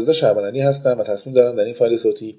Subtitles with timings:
[0.00, 2.38] محمد رضا شعبانی هستم و تصمیم دارم در این فایل صوتی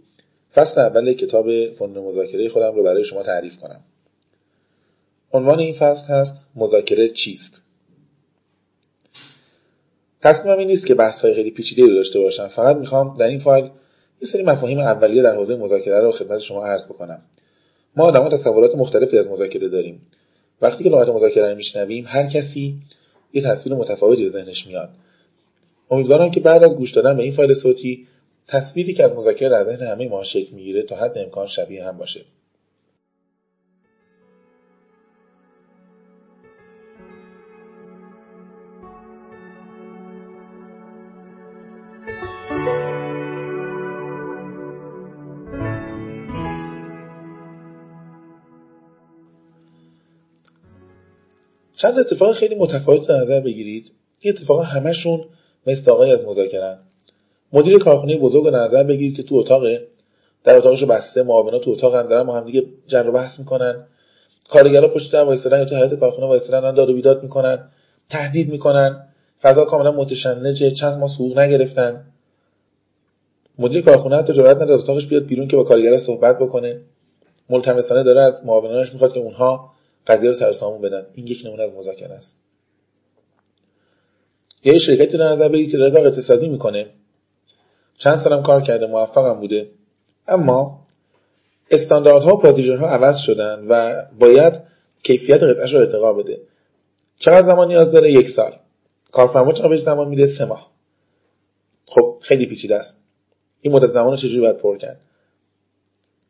[0.54, 3.82] فصل اول کتاب فنون مذاکره خودم رو برای شما تعریف کنم.
[5.34, 7.64] عنوان این فصل هست مذاکره چیست؟
[10.22, 13.40] تصمیمم این نیست که بحث های خیلی پیچیده رو داشته باشم فقط می‌خوام در این
[13.40, 13.66] فایل
[14.22, 17.22] یه سری مفاهیم اولیه در حوزه مذاکره رو خدمت شما عرض بکنم
[17.96, 20.02] ما آدم‌ها تصورات مختلفی از مذاکره داریم
[20.62, 22.82] وقتی که لغت مذاکره رو میشنویم هر کسی
[23.34, 24.90] یه تصویر متفاوتی ذهنش میاد
[25.92, 28.08] امیدوارم که بعد از گوش دادن به این فایل صوتی
[28.48, 31.98] تصویری که از مذاکره در ذهن همه ما شکل می‌گیره تا حد امکان شبیه هم
[31.98, 32.26] باشه.
[51.76, 53.92] چند اتفاق خیلی متفاوت در نظر بگیرید.
[54.20, 55.26] این اتفاق همشون
[55.68, 56.78] مثل آقای از مذاکرن.
[57.54, 59.88] مدیر کارخونه بزرگ رو نظر بگیرید که تو اتاقه.
[60.44, 63.86] در اتاقش بسته معاونا تو اتاق هم دارن با هم دیگه جر و بحث می‌کنن.
[64.50, 67.70] کارگرا پشت در وایسادن یا تو حیاط کارخونه وایسادن داد و بیداد می‌کنن
[68.10, 69.08] تهدید می‌کنن.
[69.42, 72.06] فضا کاملا متشنجه چند ماه حقوق نگرفتن.
[73.60, 76.82] مدیر کارخونه حتی جرئت نداره از اتاقش بیاد بیرون که با کارگرا صحبت بکنه.
[77.50, 79.74] ملتمسانه داره از معاونانش می‌خواد که اونها
[80.08, 81.06] قضیه رو سرسامون بدن.
[81.14, 82.38] این یک نمونه از مذاکره است.
[84.64, 86.90] یه شرکتی رو نظر بگیرید که داره قطعه سازی می‌کنه.
[87.98, 89.72] چند سالم کار کرده موفقم بوده.
[90.28, 90.88] اما
[91.72, 94.62] استانداردها و پروسیجرها عوض شدن و باید
[95.04, 96.42] کیفیت قطعش رو ارتقا بده.
[97.20, 98.52] چقدر زمان نیاز داره؟ یک سال.
[99.12, 100.72] کارفرما چقدر بهش زمان میده؟ سه ماه.
[101.86, 103.04] خب خیلی پیچیده است.
[103.62, 105.00] این مدت زمان رو چجوری باید پر کرد؟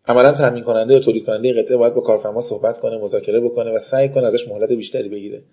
[0.05, 3.79] عملا تامین کننده یا تولید کننده قطعه باید با کارفرما صحبت کنه مذاکره بکنه و
[3.79, 5.43] سعی کنه ازش مهلت بیشتری بگیره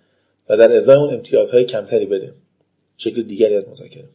[0.49, 2.35] و در ازای اون امتیازهای کمتری بده.
[2.99, 4.09] شکل دیگری از مذاکره.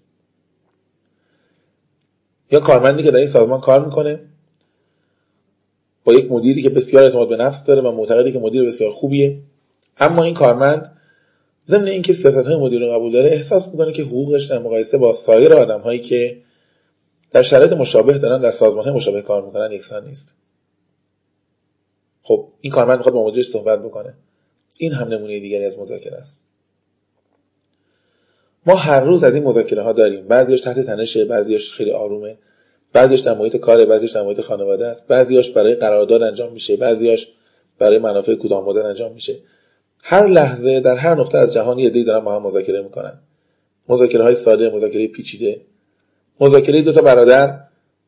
[2.52, 4.20] یا کارمندی که در این سازمان کار می‌کنه
[6.04, 9.40] با یک مدیری که بسیار اعتماد به نفس داره و معتقده که مدیر بسیار خوبیه.
[9.98, 10.98] اما این کارمند
[11.66, 15.12] ضمن اینکه سیاست های مدیر رو قبول داره احساس می‌کنه که حقوقش در مقایسه با
[15.12, 16.42] سایر آدم هایی که
[17.32, 20.38] در شرایط مشابه دارن در سازمان های مشابه کار می‌کنن یکسان نیست.
[22.24, 24.14] خب این کارمند می‌خواد با مدیرش صحبت بکنه.
[24.78, 26.40] این هم نمونه دیگری از مذاکره است.
[28.66, 30.28] ما هر روز از این مذاکره ها داریم.
[30.28, 32.38] بعضیش تحت تنشه بعضیش خیلی آرومه.
[32.94, 35.07] بعضیش در محیط کار بعضیش در محیط خانواده است.
[35.07, 36.75] بعضیش برای قرارداد انجام میشه.
[36.75, 37.28] بعضیش
[37.79, 39.40] برای منافع کوتاه مدت انجام میشه.
[40.03, 43.19] هر لحظه در هر نقطه از جهان یه دارن با هم مذاکره می‌کنن.
[43.90, 45.62] مذاکره های ساده مذاکره پیچیده.
[46.40, 47.59] مذاکره دو تا برادر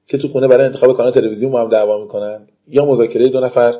[0.07, 2.47] که تو خونه برای انتخاب کانال تلویزیون با هم دعوا می‌کنن.
[2.67, 3.79] یا مذاکره دو نفر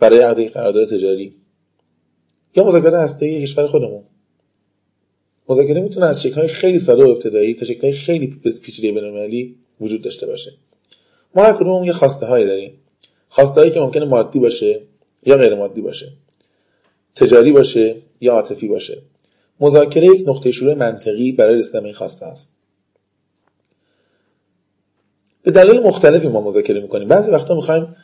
[0.00, 1.34] برای عقد قرارداد تجاری.
[2.56, 4.02] یا مذاکره هسته کشور خودمون.
[5.48, 8.26] مذاکره می‌تونه از شکل‌های خیلی ساده و ابتدایی تا شکل‌های خیلی
[8.62, 10.52] پیچیده بین‌المللی وجود داشته باشه.
[11.34, 12.72] ما هر کدوم یه خواسته هایی داریم.
[13.28, 14.80] خواسته هایی که ممکنه مادی باشه
[15.26, 16.12] یا غیر مادی باشه.
[17.16, 19.02] تجاری باشه یا عاطفی باشه.
[19.60, 22.52] مذاکره یک نقطه شروع منطقی برای رسیدن به این خواسته است.
[25.42, 27.08] به دلایل مختلفی ما مذاکره می‌کنیم.
[27.08, 27.96] بعضی وقتا می‌خوایم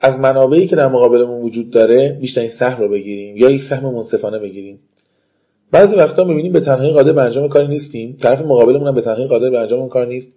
[0.00, 4.38] از منابعی که در مقابلمون وجود داره بیشترین سهم رو بگیریم یا یک سهم منصفانه
[4.38, 4.78] بگیریم.
[5.74, 8.16] بعضی وقتا می‌بینیم به تنهایی قادر به انجام کاری نیستیم.
[8.20, 10.36] طرف مقابلمون هم به تنهایی قادر به انجام کار نیست.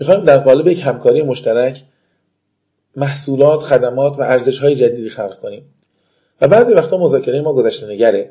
[0.00, 1.82] می‌خوایم در قالب یک همکاری مشترک
[2.96, 5.62] محصولات خدمات و ارزش های جدیدی خلق کنیم.
[6.40, 8.30] و بعضی وقتا مذاکره ما گذشته نگره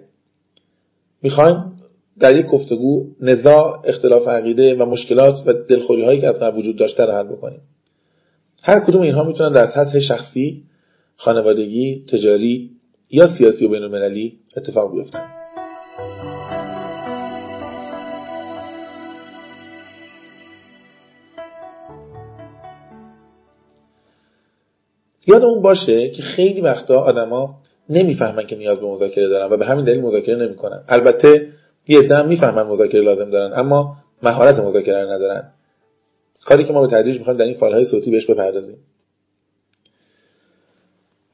[1.22, 1.82] می‌خوایم
[2.20, 6.76] در یک گفتگو نزاع اختلاف عقیده و مشکلات و دلخوری هایی که از قبل وجود
[6.76, 7.62] داشته رو حل بکنیم.
[8.64, 10.64] هر کدوم اینها می‌تونن در سطح شخصی
[11.16, 12.72] خانوادگی تجاری
[13.10, 15.37] یا سیاسی و بین اتفاق بیفتن.
[25.28, 29.86] یادمون باشه که خیلی وقتا آدما نمی‌فهمن که نیاز به مذاکره دارن و به همین
[29.86, 30.84] دلیل مذاکره نمی‌کنن.
[30.88, 31.48] البته
[31.88, 35.54] یه عده می‌فهمن مذاکره لازم دارن اما مهارت مذاکره ندارن.
[36.46, 38.78] کاری که ما به تدریج می‌خوایم در این فایل های صوتی بهش بپردازیم.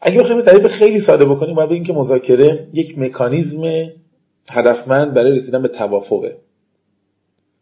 [0.02, 3.92] اگه بخوایم تعریف خیلی ساده بکنیم باید بگیم که مذاکره یک مکانیزم
[4.50, 6.38] هدفمند برای رسیدن به توافقه.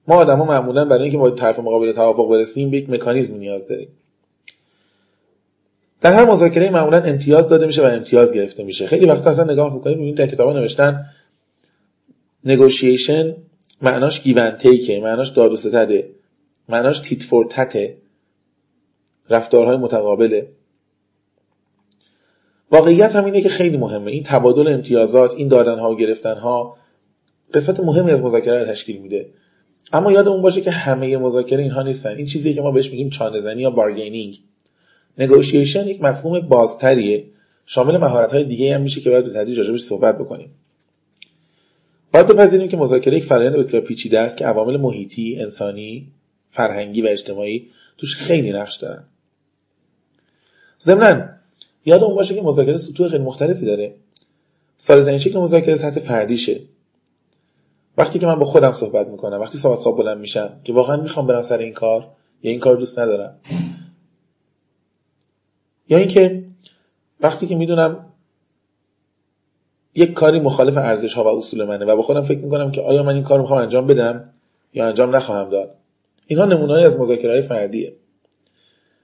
[0.08, 3.88] ما آدما معمولا برای اینکه با طرف مقابل توافق برسیم به یک مکانیزم نیاز داریم.
[6.02, 8.88] در هر مذاکره معمولا امتیاز داده میشه و امتیاز گرفته میشه.
[8.88, 11.06] خیلی وقت اصلا نگاه می‌کنیم ببینید در کتابا نوشتن
[12.46, 13.36] نگوشیشن
[13.82, 16.10] معناش گیون تیکه معناش داد و ستده
[16.70, 17.98] معناش تیت فور تته
[19.30, 20.48] رفتارهای متقابله.
[22.72, 24.12] واقعیت هم اینه که خیلی مهمه.
[24.12, 26.78] این تبادل امتیازات این دادن ها و گرفتن ها
[27.54, 29.30] قسمت مهمی از مذاکره رو تشکیل میده.
[29.94, 32.16] اما یادمون باشه که همه مذاکره اینها نیستن.
[32.16, 34.40] این چیزی که ما بهش میگیم چانه یا بارگینینگ
[35.18, 37.26] نگوشیشن یک مفهوم بازتریه.
[37.66, 40.50] شامل مهارت های دیگه هم میشه که باید به تدریج راجبش صحبت بکنیم.
[42.14, 46.08] باید بپذیریم که مذاکره یک فرآیند بسیار پیچیده است که عوامل محیطی انسانی
[46.50, 47.68] فرهنگی و اجتماعی
[47.98, 49.04] توش خیلی نقش دارن.
[50.82, 51.24] ضمنا
[51.86, 53.96] یادمون باشه که مذاکره سطوح خیلی مختلفی داره.
[54.76, 56.62] ساده‌ترین شکل مذاکره سطح فردیشه.
[57.98, 61.42] وقتی که من با خودم صحبت می‌کنم وقتی خواب بلند میشم که واقعا می‌خوام برم
[61.42, 62.08] سر این کار
[62.44, 63.36] یا این کار دوست ندارم
[65.92, 66.44] یا اینکه
[67.20, 68.06] وقتی که می‌دونم
[69.96, 73.04] یک کاری مخالف ارزش ها و اصول منه و با خودم فکر می‌کنم که آیا
[73.04, 74.24] من این کار می‌خوام انجام بدم
[74.74, 75.76] یا انجام نخواهم داد.
[76.28, 77.94] اینها نمونه‌ای از مذاکره های فردیه.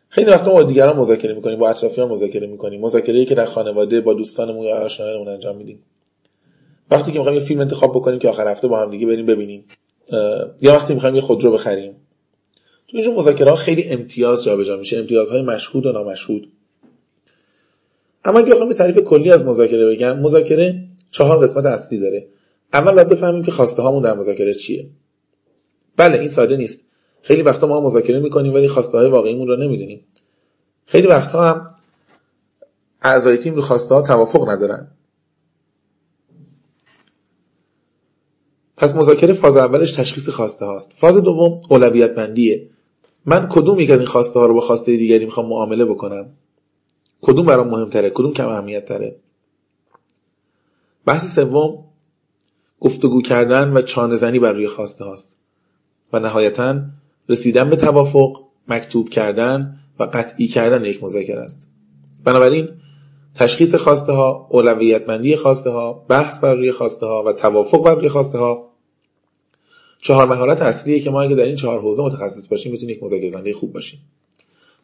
[0.10, 2.82] خیلی وقتا با دیگران مذاکره می‌کنیم با اطرافیان مذاکره می‌کنیم.
[2.82, 5.80] مذاکره که در خانواده با دوستانمون یا آشنایانمون انجام میدیم.
[6.92, 9.66] وقتی که می‌خوایم یه فیلم انتخاب بکنیم که آخر هفته با هم دیگه بریم ببینیم
[10.62, 11.92] یا وقتی می‌خوایم یه خودرو بخریم.
[12.88, 14.98] تو اینجور مذاکره خیلی امتیاز جابجا میشه.
[14.98, 16.52] امتیازهای مشهود و نامشهود.
[18.28, 22.28] اما اگه بخوام تعریف کلی از مذاکره بگم مذاکره چهار قسمت اصلی داره.
[22.74, 24.90] اول باید بفهمیم که خواسته هامون در مذاکره چیه.
[25.98, 26.86] بله این ساده نیست.
[27.22, 30.06] خیلی وقتا ما مذاکره می‌کنیم ولی خواسته های واقعیمون رو نمی‌دونیم.
[30.86, 31.68] خیلی وقتها هم
[33.02, 34.92] اعضای تیم رو خواسته ها توافق ندارن.
[38.78, 42.70] پس مذاکره فاز اولش تشخیص خواسته هاست فاز دوم اولویت بندیه
[43.26, 46.30] من کدوم یک از این خواسته ها رو با خواسته دیگری می‌خوام معامله بکنم؟
[47.22, 49.16] کدوم برام مهمتره؟ کدوم کم اهمیت تره
[51.06, 51.84] بحث سوم
[52.80, 55.38] گفتگو کردن و چانه زنی بر روی خواسته هاست
[56.14, 56.82] و نهایتا
[57.30, 61.70] رسیدن به توافق مکتوب کردن و قطعی کردن یک مذاکره است.
[62.24, 62.70] بنابراین
[63.36, 68.10] تشخیص خواسته ها اولویت خواسته ها بحث بر روی خواسته ها و توافق بر روی
[68.10, 68.68] خواسته ها
[70.02, 73.54] چهار مهارت اصلیه که ما اگه در این چهار حوزه متخصص باشیم می‌تونیم یک مذاکره
[73.54, 74.00] خوب باشیم.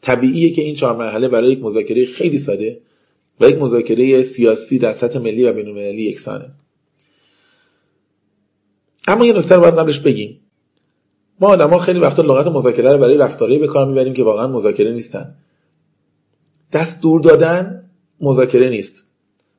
[0.03, 2.79] طبیعیه که این چهار مرحله برای یک مذاکره خیلی ساده
[3.39, 6.51] و یک مذاکره سیاسی در سطح ملی و بین‌المللی یکسانه.
[9.07, 10.39] اما یه نکته رو باید قبلش بگیم.
[11.39, 14.91] ما آدما خیلی وقتا لغت مذاکره رو برای رفتارهایی به کار می‌بریم که واقعا مذاکره
[14.91, 15.35] نیستن.
[16.73, 17.89] دستور دادن
[18.21, 19.07] مذاکره نیست.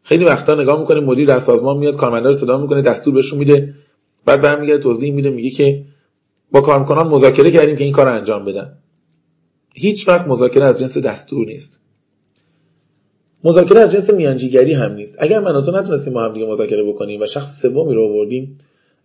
[0.03, 3.75] خیلی وقتا نگاه می‌کنیم مدیر در سازمان میاد کارمندا رو صدا می‌کنه دستور بهشون میده
[4.25, 5.85] بعد برمیگرده توضیح میده میگه که
[6.51, 8.79] با کارکنان مذاکره کردیم که این کار انجام بدن.
[9.75, 11.81] هیچ وقت مذاکره از جنس دستور نیست.
[13.45, 15.17] مذاکره از جنس میانجیگری هم نیست.
[15.19, 18.59] اگر من و تو نتونستیم با هم دیگه مذاکره بکنیم و شخص سومی رو آوردیم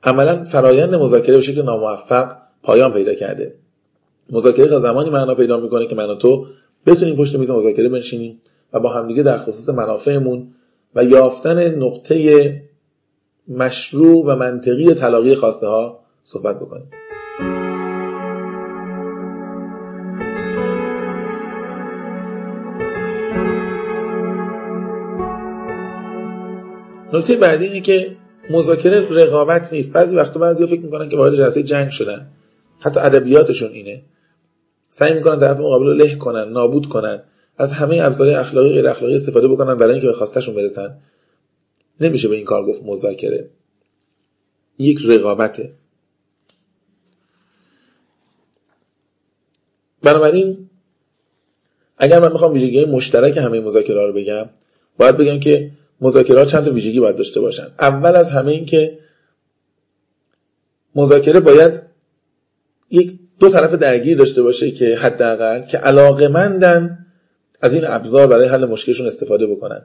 [0.03, 3.55] عملا فرایند مذاکره به شکل ناموفق پایان پیدا کرده.
[4.29, 6.45] مذاکره تا زمانی معنا پیدا می‌کنه که من و تو
[6.85, 8.41] بتونیم پشت میز مذاکره بنشینیم
[8.73, 10.47] و با همدیگه در خصوص منافعمون
[10.95, 12.61] و یافتن نقطه
[13.47, 16.98] مشروع و منطقی تلاقی خواسته ها صحبت بکنیم.
[27.13, 28.15] نکته بعدی اینه که
[28.49, 29.91] مذاکره رقابت نیست.
[29.91, 32.27] بعضی وقتا بعضی فکر می‌کنن که وارد جلسه جنگ شدن.
[32.79, 34.01] حتی ادبیاتشون اینه.
[34.89, 37.23] سعی می‌کنن طرف مقابل رو له کنن نابود کنن.
[37.57, 40.97] از همه ابزارهای اخلاقی غیر اخلاقی استفاده بکنن برای اینکه به خواستشون برسن.
[42.01, 43.49] نمیشه به این کار گفت مذاکره.
[44.79, 45.73] یک رقابته.
[50.03, 50.69] بنابراین
[51.97, 54.49] اگر من می‌خوام ویژگی مشترک همه مذاکره رو بگم
[54.97, 57.67] باید بگم که مذاکره چند تا ویژگی باید داشته باشن.
[57.79, 58.99] اول از همه این که
[60.95, 61.81] مذاکره باید
[62.89, 67.05] یک دو طرف درگیر داشته باشه که حداقل که علاقمندن
[67.61, 69.81] از این ابزار برای حل مشکلشون استفاده بکنن.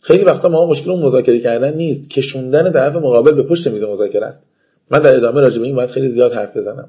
[0.00, 2.10] خیلی وقتا ما مشکل مذاکره کردن نیست.
[2.10, 4.46] کشوندن طرف مقابل به پشت میز مذاکره است.
[4.90, 6.88] من در ادامه راجع به این باید خیلی زیاد حرف بزنم.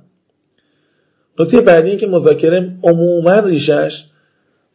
[1.39, 4.05] نکته بعدی این که مذاکره عموما ریشش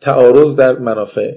[0.01, 1.35] تعارض در منافع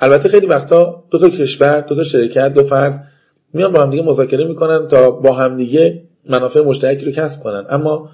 [0.00, 3.06] البته خیلی وقتا دو تا کشور دو تا شرکت دو فرد
[3.52, 7.66] میان با همدیگه مذاکره می‌کنن تا با همدیگه منافع مشترکی رو کسب کنن.
[7.68, 8.10] اما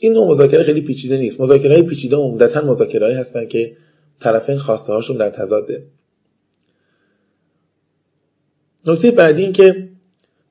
[0.00, 1.40] این نوع مذاکره خیلی پیچیده نیست.
[1.40, 3.76] مذاکره های پیچیده عمدتا مذاکره هستن که
[4.20, 5.86] طرفین خواسته هاشون در تضاده
[8.86, 9.88] نکته بعدی این که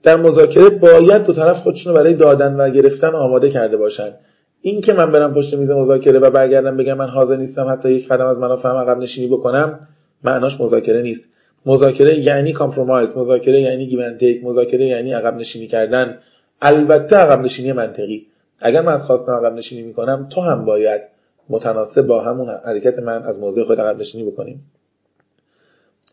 [0.03, 4.13] در مذاکره باید دو طرف خودشون برای دادن و گرفتن آماده کرده باشن.
[4.61, 8.07] این که من برم پشت میز مذاکره و برگردم بگم من حاضر نیستم حتی یک
[8.07, 9.87] قدم از منافعم عقب نشینی بکنم
[10.23, 11.29] معناش مذاکره نیست.
[11.65, 16.17] مذاکره یعنی compromise مذاکره یعنی give and take مذاکره یعنی عقب نشینی کردن.
[16.61, 18.27] البته عقب نشینی منطقی.
[18.59, 21.01] اگر من از خواستم عقب نشینی می‌کنم تو هم باید
[21.49, 24.63] متناسب با همون حرکت من از موضع خود عقب نشینی بکنیم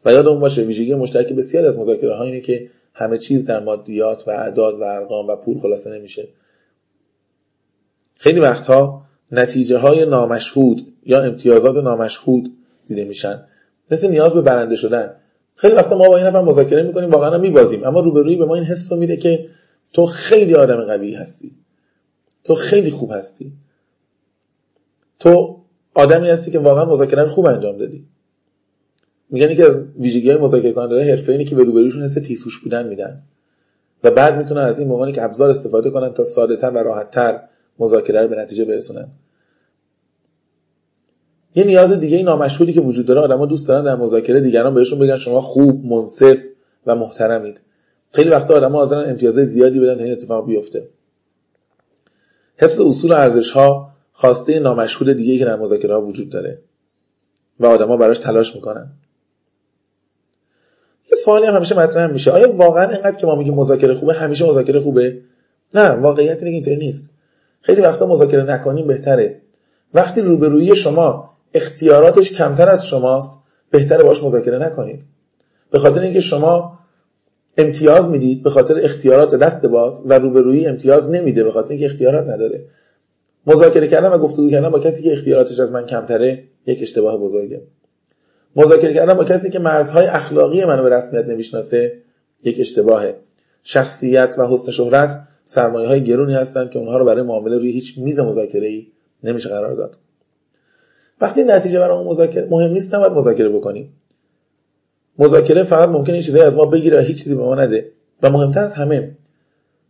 [0.05, 4.29] و یادمون باشه ویژگی مشترک بسیاری از مذاکره ها اینه که همه چیز در مادیات
[4.29, 6.29] و اعداد و ارقام و پول خلاصه نمیشه.
[8.15, 9.03] خیلی وقتها
[9.33, 12.53] نتیجه های نامشهود یا امتیازات نامشهود
[12.87, 13.45] دیده میشن.
[13.91, 15.15] مثل نیاز به برنده شدن.
[15.55, 17.85] خیلی وقتا ما با این نفر مذاکره می‌کنیم واقعا میبازیم.
[17.85, 19.49] اما روبرویی به ما این حس میده که
[19.93, 21.53] تو خیلی آدم قوی هستی.
[22.45, 23.53] تو خیلی خوب هستی.
[25.19, 25.61] تو
[25.95, 28.07] آدمی هستی که واقعا مذاکره خوب انجام دادی.
[29.31, 32.89] میگن که از ویژگی های مذاکره کننده حرفه اینه که به روبرویشون حس تیسوش بودن
[32.89, 33.23] میدن.
[34.05, 37.11] و بعد می‌تونن از این عنوانی که ابزار استفاده کنن تا ساده تر و راحت
[37.11, 37.41] تر
[37.79, 39.09] مذاکره رو به نتیجه برسونن.
[41.55, 45.17] یه نیاز دیگه نامشهودی که وجود داره آدما دوست دارن در مذاکره دیگران بهشون بگن
[45.17, 46.39] شما خوب منصف
[46.87, 47.61] و محترمید.
[48.11, 50.89] خیلی وقتا آدما حاضرن امتیازهای زیادی بدن تا این اتفاق بیفته.
[52.57, 56.59] حفظ اصول و خواسته نامشهود دیگه که در مذاکره وجود داره
[57.61, 58.91] و آدما براش تلاش می‌کنن.
[61.13, 62.31] یه سوالی هم همیشه مطرح میشه.
[62.31, 65.21] آیا واقعا اینقدر که ما میگیم مذاکره خوبه همیشه مذاکره خوبه؟
[65.75, 67.13] نه واقعیت اینه اینطوری نیست.
[67.61, 69.41] خیلی وقتا مذاکره نکنیم بهتره.
[69.95, 73.39] وقتی روبرویی شما اختیاراتش کمتر از شماست
[73.71, 75.03] بهتره باش مذاکره نکنید.
[75.71, 76.79] به خاطر اینکه شما
[77.57, 82.29] امتیاز می‌دید به خاطر اختیارات دست باز و روبرویی امتیاز نمیده به خاطر اینکه اختیارات
[82.29, 82.65] نداره.
[83.47, 87.63] مذاکره کردن و گفتگو کردن با کسی که اختیاراتش از من کمتره یک اشتباه بزرگه.
[88.57, 91.99] مذاکره کردن با کسی که مرزهای اخلاقی منو به رسمیت نمی‌شناسه
[92.45, 93.17] یک اشتباهه.
[93.63, 97.99] شخصیت و حسن شهرت سرمایه های گرونی هستند که اونها رو برای معامله روی هیچ
[97.99, 98.87] میز مذاکره ای
[99.25, 99.97] نمیشه قرار داد.
[101.21, 103.93] وقتی نتیجه برای مذاکره مهم نیست نباید مذاکره بکنیم.
[105.19, 107.93] مذاکره فقط ممکنه چیزایی از ما بگیره هیچ چیزی به ما نده.
[108.23, 109.17] و مهمتر از همه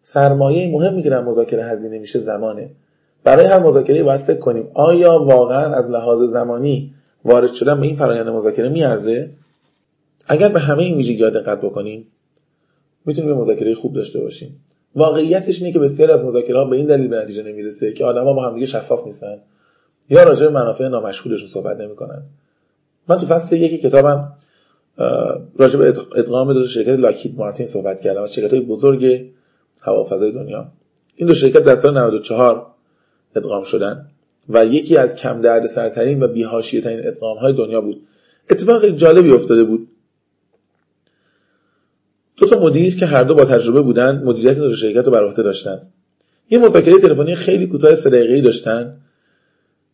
[0.02, 2.70] سرمایه مهمی در مذاکره هزینه میشه زمانه.
[3.24, 6.94] برای هر مذاکره باید فکر کنیم آیا واقعا از لحاظ زمانی
[7.24, 9.30] وارد شدن به این فرایند مذاکره میارزه؟
[10.26, 12.06] اگر به همه این ویژگی‌ها دقت بکنیم
[13.04, 14.60] می‌تونیم یه مذاکره خوب داشته باشیم.
[14.94, 18.32] واقعیتش اینه که بسیاری از مذاکره ها به این دلیل به نتیجه نمی‌رسه که آدما
[18.32, 19.38] با همدیگه شفاف نیستن.
[20.10, 22.22] یا راجع به منافع نامشهودشون صحبت نمی‌کنن.
[23.08, 24.32] من تو فصل یکی کتابم
[25.56, 25.86] راجع به
[26.16, 29.30] ادغام دو شرکت لاکید مارتین صحبت کردم از شرکت های بزرگ
[29.80, 30.66] هوافضای دنیا.
[31.16, 32.66] این دو شرکت در سال 94
[33.36, 34.06] ادغام شدن
[34.48, 38.02] و یکی از کم درد سرترین و بیهاشیه ترین ادغام های دنیا بود.
[38.50, 39.88] اتفاق جالبی افتاده بود.
[42.36, 45.24] دو تا مدیر که هر دو با تجربه بودن مدیریت این دو شرکت رو بر
[45.24, 45.82] عهده داشتن.
[46.50, 48.96] یه مذاکره تلفنی خیلی کوتاه سه دقیقه‌ای داشتن.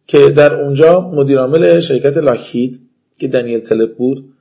[0.07, 2.81] که در اونجا مدیر عامل شرکت لاکهید
[3.19, 4.33] که دنیل تلپ بود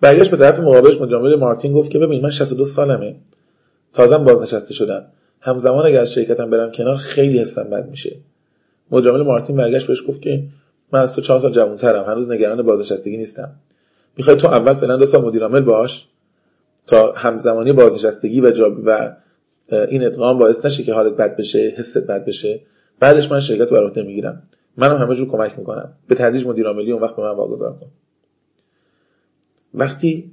[0.00, 1.00] برگشت به طرف مقابلش.
[1.00, 3.16] مدیر عامل مارتین گفت که ببین من 62 سالمه.
[3.92, 5.04] تازه بازنشسته شدم.
[5.40, 8.16] همزمان اگر از شرکتم برم کنار خیلی حسم بد میشه.
[8.90, 10.42] مدیر عامل مارتین برگشت بهش گفت که
[10.92, 12.04] من از تو 4 سال جوانترم.
[12.04, 13.50] هنوز نگران بازنشستگی نیستم.
[14.16, 16.08] می‌خوای تو اول فعلا دو سال مدیر عامل باش
[16.86, 19.16] تا همزمانی بازنشستگی و جاب و
[19.72, 22.60] این ادغام باعث نشه که حالت بد بشه حست بد بشه.
[23.00, 24.42] بعدش من شرکت رو بر عهده می‌گیرم.
[24.76, 25.92] منم همه جو کمک می‌کنم.
[26.08, 27.86] به تدریج مدیر عاملی اون وقت به من واگذار کن.
[29.74, 30.30] وقتی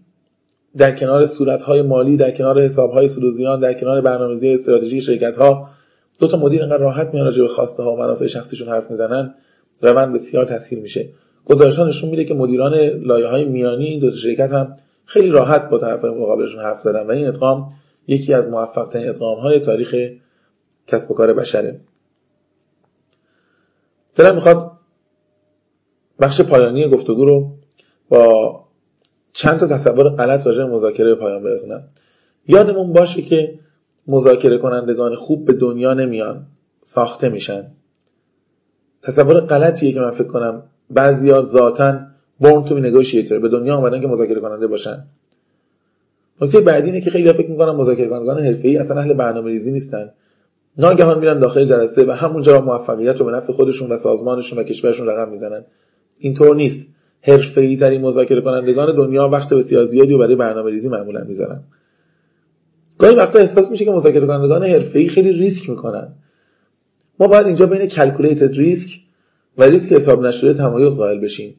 [0.78, 5.38] در کنار صورتهای مالی در کنار حسابهای سود و زیان در کنار برنامه‌ریزی استراتژی شرکت
[5.38, 5.70] ها
[6.20, 9.36] دو تا مدیر انقدر راحت میان راجع به خواسته ها و منافع شخصیشون حرف می‌زنن
[9.82, 11.10] روند بسیار تسهیل میشه.
[11.46, 15.70] گزارش نشون میده که مدیران لایه های میانی این دو تا شرکت هم خیلی راحت
[15.70, 17.74] با طرف مقابلشون حرف زدن و این ادغام
[18.08, 19.96] یکی از موفق ترین ادغام های تاریخ
[20.88, 21.80] کسب و کار بشره.
[24.16, 24.72] دلم می‌خواد
[26.20, 27.56] بخش پایانی گفتگو رو
[28.10, 28.64] با
[29.34, 31.84] چند تا تصور غلط راجع مذاکره پایان برسونم.
[32.48, 33.60] یادمون باشه که
[34.08, 36.46] مذاکره کنندگان خوب به دنیا نمیان
[36.84, 37.72] ساخته میشن.
[39.02, 42.00] تصور غلطیه که من فکر کنم بعضیا ذاتا
[42.42, 45.06] born to be به دنیا آمدن که مذاکره کننده باشن.
[46.42, 50.12] نکته بعدی اینه که خیلی فکر می‌کنم مذاکره کنندگان حرفه‌ای اصلا اهل برنامه‌ریزی نیستن.
[50.78, 55.08] ناگهان میرن داخل جلسه و همونجا موفقیت رو به نفع خودشون و سازمانشون و کشورشون
[55.08, 55.66] رقم می‌زنن.
[56.18, 56.90] اینطور نیست.
[57.22, 61.60] حرفه‌ای ترین مذاکره کنندگان دنیا وقت بسیار زیادی رو برای برنامه‌ریزی معمولا می‌ذارن
[62.98, 66.14] گاهی وقتا احساس میشه که مذاکره کنندگان حرفه‌ای خیلی ریسک می‌کنن.
[67.20, 69.00] ما باید اینجا بین calculated risk
[69.58, 71.56] و ریسک حساب نشده تمایز قائل بشیم.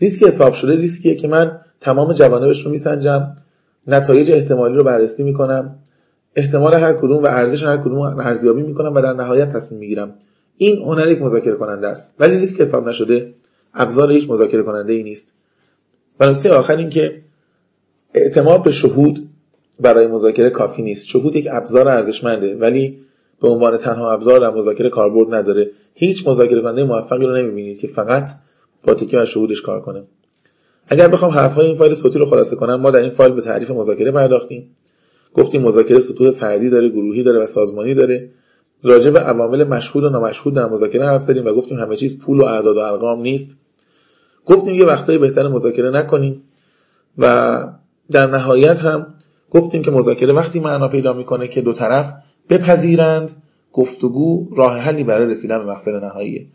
[0.00, 3.36] ریسک حساب شده ریسکیه که من تمام جوانبش رو میسنجم
[3.86, 5.78] نتایج احتمالی رو بررسی می‌کنم
[6.36, 10.14] احتمال هر کدوم و ارزش هر کدوم ارزیابی می‌کنم و در نهایت تصمیم می‌گیرم.
[10.56, 12.14] این هنر یک مذاکره کننده است.
[12.18, 13.32] ولی ریسک حساب نشده
[13.74, 15.34] ابزار هیچ مذاکره کننده ای نیست.
[16.20, 17.20] و نکته آخر این که
[18.14, 19.28] اعتماد به شهود
[19.80, 21.06] برای مذاکره کافی نیست.
[21.06, 22.98] شهود یک ابزار ارزشمنده ولی
[23.40, 25.70] به عنوان تنها ابزار در مذاکره کاربرد نداره.
[25.94, 28.30] هیچ مذاکره کننده موفقی رو نمی‌بینید که فقط
[28.84, 30.02] با تکیه و شهودش کار کنه.
[30.86, 33.70] اگر بخوام حرفهای این فایل صوتی رو خلاصه کنم ما در این فایل به تعریف
[33.70, 34.74] مذاکره پرداختیم.
[35.34, 38.30] گفتیم مذاکره سطوح فردی داره گروهی داره و سازمانی داره.
[38.82, 42.40] راجع به عوامل مشهود و نامشهود در مذاکره حرف زدیم و گفتیم همه چیز پول
[42.40, 43.60] و اعداد و ارقام نیست.
[44.46, 46.42] گفتیم یه وقتایی بهتر مذاکره نکنیم.
[47.18, 47.68] و
[48.10, 49.14] در نهایت هم
[49.50, 52.14] گفتیم که مذاکره وقتی معنا پیدا می‌کنه که دو طرف
[52.50, 56.46] بپذیرند گفتگو راه حلی برای رسیدن به مقصد نهاییه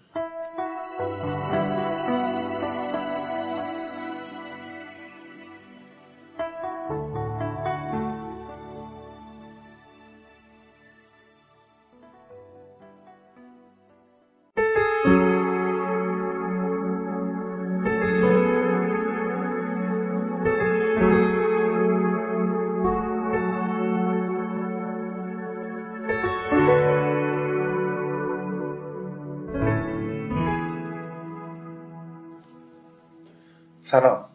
[33.91, 34.25] سلام.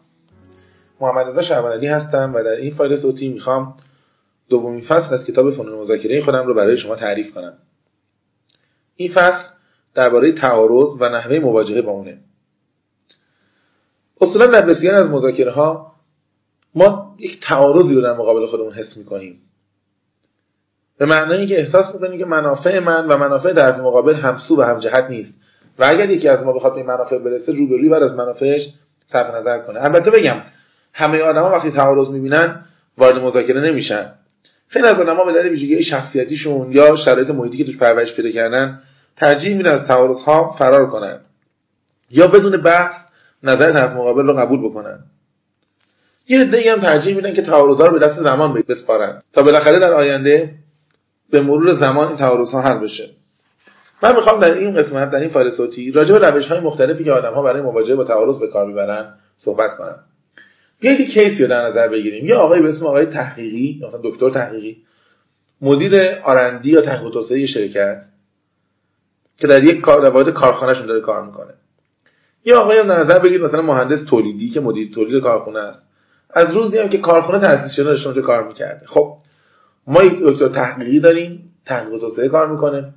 [1.01, 3.77] محمد رضا شعبانی هستم و در این فایل صوتی می‌خوام
[4.49, 7.53] دومین فصل از کتاب فنون مذاکره خودم رو برای شما تعریف کنم.
[8.95, 9.47] این فصل
[9.95, 12.19] درباره تعارض و نحوه مواجهه با اونه.
[14.21, 15.91] اصولا در بسیاری از مذاکره ها
[16.75, 19.41] ما یک تعارضی رو در مقابل خودمون حس می‌کنیم.
[20.97, 25.09] به معنای که احساس می‌کنیم که منافع من و منافع طرف مقابل همسو و همجهت
[25.09, 25.33] نیست.
[25.79, 28.73] و اگر یکی از ما بخواد به منافع برسه روبروی بر از منافعش
[29.05, 29.83] صرف نظر کنه.
[29.83, 30.41] البته بگم
[30.93, 32.65] همه آدما وقتی تعارض می‌بینن
[32.97, 34.13] وارد مذاکره نمیشن.
[34.67, 38.81] خیلی از آدما به دلیل ویژگی شخصیتیشون یا شرایط محیطی که توش پرورش پیدا کردن
[39.15, 41.19] ترجیح میدن از تعارض ها فرار کنن.
[42.09, 42.95] یا بدون بحث
[43.43, 44.99] نظر طرف مقابل رو قبول بکنن.
[46.27, 49.21] یه عده‌ای هم ترجیح میدن که تعارض ها رو به دست زمان بسپارن.
[49.33, 50.55] تا بالاخره در آینده
[51.29, 53.09] به مرور زمان این تعارض ها حل بشه.
[54.03, 57.11] من می‌خوام در این قسمت در این فایل صوتی راجع به روش های مختلفی که
[57.11, 59.99] آدم ها برای مواجهه با تعارض به کار می‌برن صحبت کنم.
[60.81, 62.25] یک کیسی رو در نظر بگیریم.
[62.25, 64.77] یه آقای به اسم آقای تحقیقی مثلا دکتر تحقیقی
[65.61, 68.03] مدیر آرندی یا تحقیق توسعه شرکت
[69.37, 71.53] که در یک کار در کارخانهشون داره کار می‌کنه.
[72.45, 75.85] یه آقای هم در نظر بگیرید مثلا مهندس تولیدی که مدیر تولید کارخونه است.
[76.29, 78.85] از روزی هم که کارخونه تأسیس شده داشته کار می‌کرده.
[78.85, 79.17] خب
[79.87, 82.93] ما یک دکتر تحقیقی داریم تحقیق توسعه کار می‌کنه.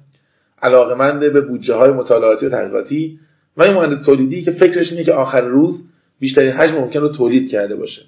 [0.62, 3.18] علاقمند به بودجه های مطالعاتی و تحقیقاتی
[3.56, 5.84] و این مهندس تولیدی که فکرش اینه که آخر روز
[6.20, 8.02] بیشترین حجم ممکن رو تولید کرده باشه.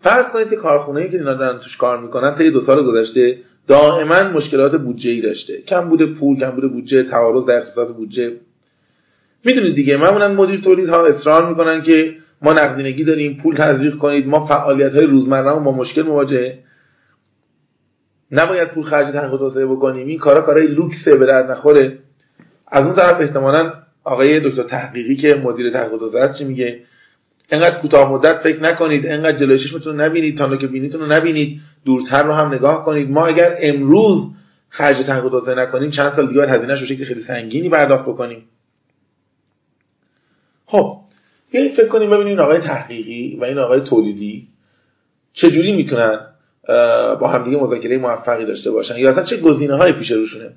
[0.00, 4.22] فرض کنید که کارخونه که اینا دارن توش کار می‌کنن طی دو سال گذشته دائما
[4.22, 5.62] مشکلات بودجه ای داشته.
[5.62, 8.32] کم بوده پول کم بوده بودجه تعارض در اختصاص بودجه.
[9.44, 14.26] می‌دونید دیگه معمولا مدیر تولید ها اصرار می‌کنن که ما نقدینگی داریم پول تزریق کنید
[14.26, 16.58] ما فعالیت های روزمره با مشکل مواجهه
[18.30, 20.06] نباید پول خرج تحقیق توسعه بکنیم.
[20.06, 21.98] این کارا کارای لوکسه به درد نخوره.
[22.68, 23.72] از اون طرف احتمالا
[24.04, 26.80] آقای دکتر تحقیقی که مدیر تحقیق توسعه چی میگه؟
[27.50, 32.22] انقدر کوتاه مدت فکر نکنید انقدر جلوی چشمتون نبینید تا که بینیتون رو نبینید دورتر
[32.22, 33.10] رو هم نگاه کنید.
[33.10, 34.28] ما اگر امروز
[34.68, 38.42] خرج تحقیق توسعه نکنیم چند سال دیگه هزینه‌اش به شکل خیلی سنگینی پرداخت بکنیم.
[40.66, 40.98] خب
[41.50, 44.48] بیایید فکر کنیم ببینیم آقای تحقیقی و این آقای تولیدی
[45.32, 46.20] چجوری می‌تونن
[47.20, 48.96] با همدیگه مذاکره موفقی داشته باشن.
[48.98, 50.52] یا اصلا چه گزینه های پیش روشونه؟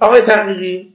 [0.00, 0.92] آقای تحقیقی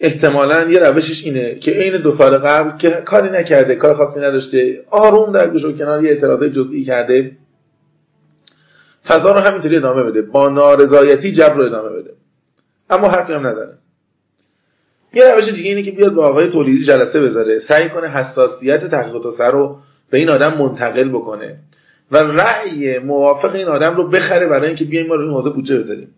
[0.00, 4.84] احتمالا یه روشش اینه که عین دو سال قبل که کاری نکرده کار خاصی نداشته
[4.90, 7.36] آروم در گوش و کنار یه اعتراضای جزئی کرده.
[9.04, 12.10] فضا رو همینطوری ادامه بده با نارضایتی جبر رو ادامه بده.
[12.90, 13.78] اما حرفی هم نداره.
[15.14, 19.22] یه روش دیگه اینه که بیاد با آقای تولیدی جلسه بذاره سعی کنه حساسیت تحقیق
[19.22, 19.78] توسعه رو
[20.10, 21.58] به این آدم منتقل بکنه
[22.12, 25.78] و رأی موافق این آدم رو بخره برای اینکه بیایم ما رو این حوزه بودجه
[25.78, 26.08] بذاریم.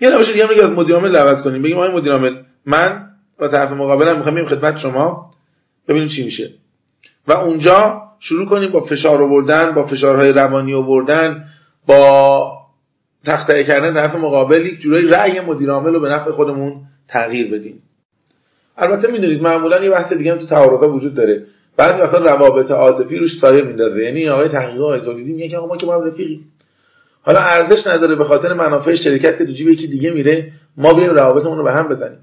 [0.00, 1.62] یه روش دیگه که از مدیر عامل دعوت کنیم.
[1.62, 5.30] بگیم آقای مدیر عامل من و طرف مقابلم می‌خوام بریم خدمت شما
[5.88, 6.50] ببینیم چی میشه.
[7.28, 11.44] و اونجا شروع کنیم با فشار آوردن با فشارهای روانی آوردن
[11.86, 12.61] با
[13.26, 17.82] تخته کردن طرف مقابل یک جورایی رأی مدیر عامل رو به نفع خودمون تغییر بدیم.
[18.76, 21.46] البته می‌دونید معمولا یه بحث دیگه تو تعارضا وجود داره.
[21.76, 24.04] بعضی وقتا روابط عاطفی روش سایه میندازه.
[24.04, 26.52] یعنی آقای تحقیق آقای تولیدی میگه که ما که ما رفیقیم.
[27.22, 31.14] حالا ارزش نداره به خاطر منافع شرکت که تو جیب یکی دیگه میره ما بیایم
[31.14, 32.18] روابطمون رو به هم بزنیم.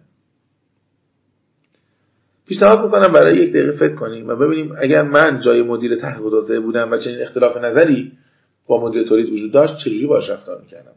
[2.47, 6.91] پیشنهاد می‌کنم برای یک دقیقه فکر کنیم و ببینیم اگر من جای مدیر تحقیق بودم
[6.91, 8.11] و چنین اختلاف نظری
[8.69, 10.91] با مدیر تولید وجود داشت چجوری باش رفتار می‌کردم؟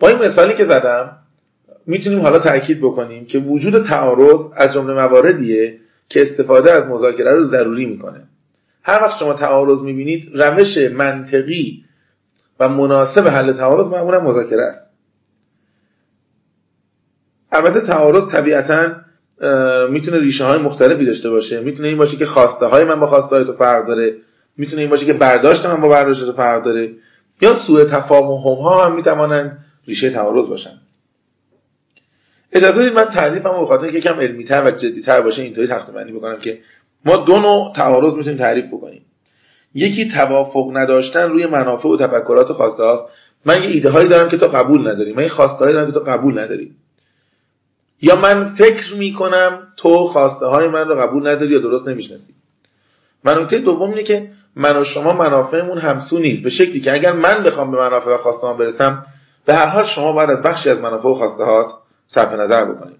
[0.00, 1.16] با این مثالی که زدم
[1.86, 5.79] می‌تونیم حالا تاکید بکنیم که وجود تعارض از جمله مواردیه
[6.10, 8.22] که استفاده از مذاکره رو ضروری می‌کنه.
[8.82, 11.84] هر وقت شما تعارض می‌بینید روش منطقی
[12.60, 14.90] و مناسب حل تعارض معمولا مذاکره است.
[17.52, 18.92] البته تعارض طبیعتا
[19.90, 21.60] می‌تونه ریشه های مختلفی داشته باشه.
[21.60, 24.16] می‌تونه این باشه که خواسته های من با خواسته های تو فرق داره.
[24.56, 26.92] می‌تونه این باشه که برداشت من با برداشت تو فرق داره.
[27.40, 30.80] یا سوء تفاهم ها هم می‌توانند ریشه تعارض باشن
[32.52, 36.12] اجازه بدید من تعریفم به خاطر اینکه یکم علمیتر و جدیتر باشه اینطوری تقسیم بندی
[36.12, 36.58] بکنم که
[37.04, 39.02] ما دو نوع تعارض می‌تونیم تعریف بکنیم.
[39.74, 43.04] یکی توافق نداشتن روی منافع و تفکرات خواسته هاست.
[43.44, 45.12] من یه ایده هایی دارم که تو قبول نداری.
[45.12, 46.70] من یه خواسته هایی دارم که تو قبول نداری.
[48.02, 52.32] یا من فکر می‌کنم تو خواسته های من رو قبول نداری یا درست نمی‌شناسی.
[53.24, 56.42] من دوم اینه که من و شما منافعمون همسو نیست.
[56.42, 59.06] به شکلی که اگر من بخوام به منافع و خواسته برسم
[59.46, 61.72] به هر حال شما باید از بخشی از منافع و خواسته هات
[62.14, 62.96] صرف نظر بکنید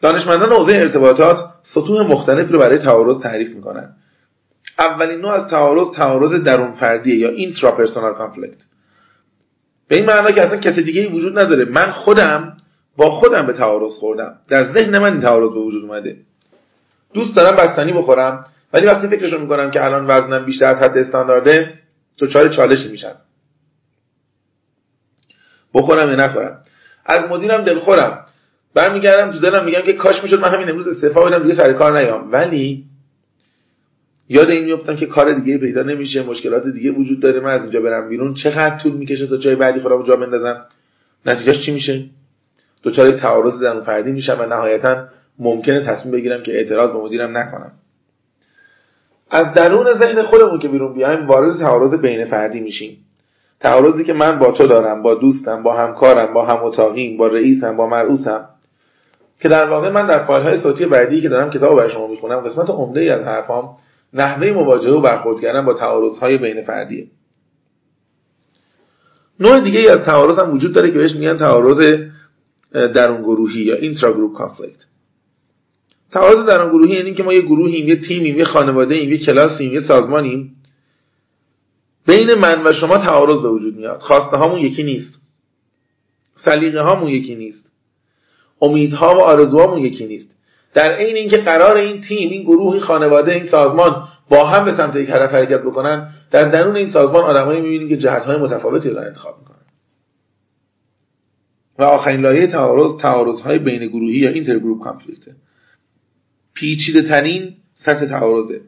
[0.00, 3.96] دانشمندان حوزه ارتباطات سطوح مختلف رو برای تعارض تعریف می‌کنن.
[4.78, 8.56] اولین نوع از تعارض تعارض درون فردیه یا intrapersonal conflict
[9.88, 11.64] به این معنی که اصلا کسی دیگه ای وجود نداره.
[11.64, 12.56] من خودم
[12.96, 14.38] با خودم به تعارض خوردم.
[14.48, 16.16] در ذهن من این تعارض به وجود اومده.
[17.12, 21.78] دوست دارم بستنی بخورم ولی وقتی فکرشو می‌کنم که الان وزنم بیشتر از حد استاندارده
[22.32, 23.16] چهار چالشی میشم.
[25.74, 26.58] بخورم یا نخورم.
[27.04, 28.26] از مدیرم دلخورم.
[28.74, 31.98] برمیگردم تو دلم میگم که کاش می‌شد من همین امروز استعفا بدم دیگه سر کار
[31.98, 32.32] نیام.
[32.32, 32.84] ولی
[34.28, 37.40] یاد این میفتم که کار دیگه پیدا نمیشه مشکلات دیگه وجود داره.
[37.40, 38.34] من از اینجا برم بیرون.
[38.34, 40.64] چقدر طول می‌کشه تا جای بعدی خودم جا بندازم؟
[41.26, 42.04] نتیجهش چی میشه؟
[42.82, 45.08] دچار تعارض درون فردی میشم و نهایتا
[45.38, 47.72] ممکنه تصمیم بگیرم که اعتراض به مدیرم نکنم.
[49.30, 53.03] از درون ذهن خودمون که بیرون بیایم وارد تعارض بین فردی میشیم.
[53.64, 57.76] تعارضی که من با تو دارم با دوستم با همکارم با هم اتاقیم با رئیسم
[57.76, 58.48] با مرعوسم
[59.40, 62.40] که در واقع من در فایل های صوتی بعدی که دارم کتاب برای شما می‌خونم
[62.40, 63.76] قسمت عمده ای از حرفام
[64.14, 67.06] نحوه مواجهه و برخورد کردن با تعارض های بین فردیه.
[69.40, 72.00] نوع دیگه ای از تعارض هم وجود داره که بهش میگن تعارض
[72.72, 74.84] درون گروهی یا intragroup conflict
[76.12, 79.72] تعارض درون گروهی یعنی که ما یه گروهیم یه تیمیم یه خانواده ایم یه کلاسیم
[79.72, 80.53] یه سازمانیم.
[82.06, 84.00] بین من و شما تعارض به وجود میاد.
[84.00, 85.20] خواسته هامون یکی نیست.
[86.34, 87.72] سلیقه هامون یکی نیست.
[88.60, 90.28] امیدها و آرزوهامون یکی نیست.
[90.74, 94.76] در عین اینکه قرار این تیم این گروه این خانواده این سازمان با هم به
[94.76, 99.00] سمت یک هدف حرکت بکنن در درون این سازمان آدمایی می‌بینیم که جهتهای متفاوتی رو
[99.00, 99.54] انتخاب می‌کنن.
[101.78, 105.36] و آخرین لایه تعارض تعارض های بین گروهی یا اینتر گروپ کانفلیکته
[106.54, 108.60] پیچیده ترین سطح تعارضه.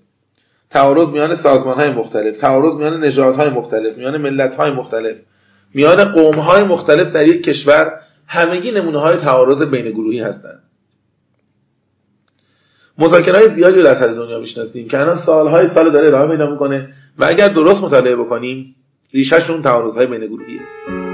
[0.70, 5.16] تعارض میان سازمان های مختلف تعارض میان نژادهای مختلف میان ملت های مختلف
[5.74, 7.92] میان قوم های مختلف در یک کشور
[8.26, 10.62] همگی نمونه های تعارض بین گروهی هستند.
[12.98, 16.88] مذاکره های زیادی در سر دنیا می‌شناسیم که الان سالهای سال داره ادامه پیدا می‌کنه
[17.18, 18.74] و اگر درست مطالعه بکنیم
[19.12, 21.05] ریشهشون تعارض های بین گروهیه.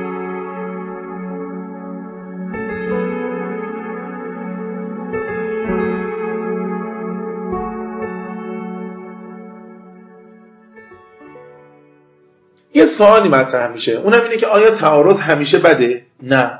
[13.03, 13.93] سوالی مطرح میشه.
[13.93, 16.59] اونم اینه که آیا تعارض همیشه بده؟ نه.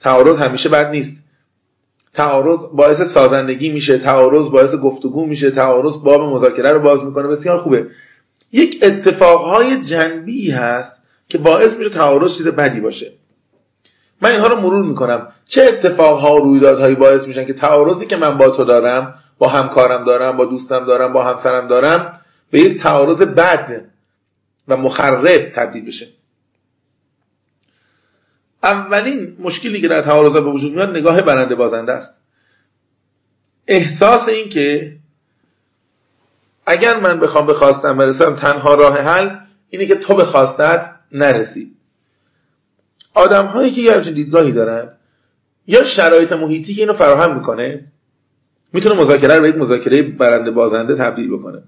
[0.00, 1.12] تعارض همیشه بد نیست.
[2.14, 7.28] تعارض باعث سازندگی میشه تعارض باعث گفتگو میشه تعارض باب مذاکره رو باز می‌کنه.
[7.28, 7.86] بسیار خوبه.
[8.52, 10.92] یک اتفاقهای جنبی هست
[11.28, 13.12] که باعث میشه تعارض چیز بدی باشه.
[14.22, 15.28] من اینها رو مرور می‌کنم.
[15.48, 20.04] چه اتفاقها و رویدادهایی باعث میشن که تعارضی که من با تو دارم با همکارم
[20.04, 23.95] دارم با دوستم دارم با همسرم دارم به یک تعارض بد
[24.68, 26.08] و مخرب تبدیل بشه.
[28.62, 32.18] اولین مشکلی که در تعارضات به وجود میاد نگاه برنده بازنده است.
[33.66, 34.96] احساس این که
[36.66, 39.36] اگر من بخوام به خواستم برسم تنها راه حل
[39.70, 41.72] اینه که تو به خواستت نرسی.
[43.14, 44.92] آدم هایی که یه همچین دیدگاهی دارن
[45.66, 47.84] یا شرایط محیطی که اینو فراهم می‌کنه
[48.72, 51.62] می‌تونه مذاکره رو به یک مذاکره برنده بازنده تبدیل بکنه.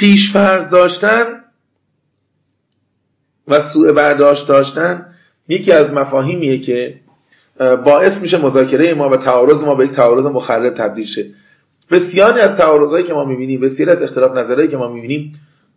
[0.00, 1.24] پیش فرض داشتن
[3.48, 5.06] و سوء برداشت داشتن
[5.48, 6.94] یکی از مفاهیمیه که
[7.58, 11.26] باعث میشه مذاکره ما و تعارض ما به یک تعارض مخرب تبدیل شه.
[11.90, 15.32] بسیاری از تعارضایی که ما می‌بینیم بسیاری از اختلاف نظرهایی که ما می‌بینیم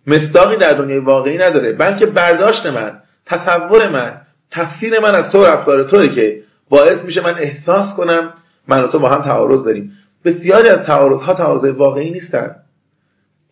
[0.08, 1.74] مستاقی در دنیای واقعی نداره.
[1.74, 7.36] بلکه برداشت من تصور من تفسیر من از تو رفتار توی که باعث میشه من
[7.36, 8.34] احساس کنم
[8.68, 9.92] من و تو با هم تعارض داریم.
[10.26, 12.56] بسیاری از تعارض ها تعارض واقعی نیستن.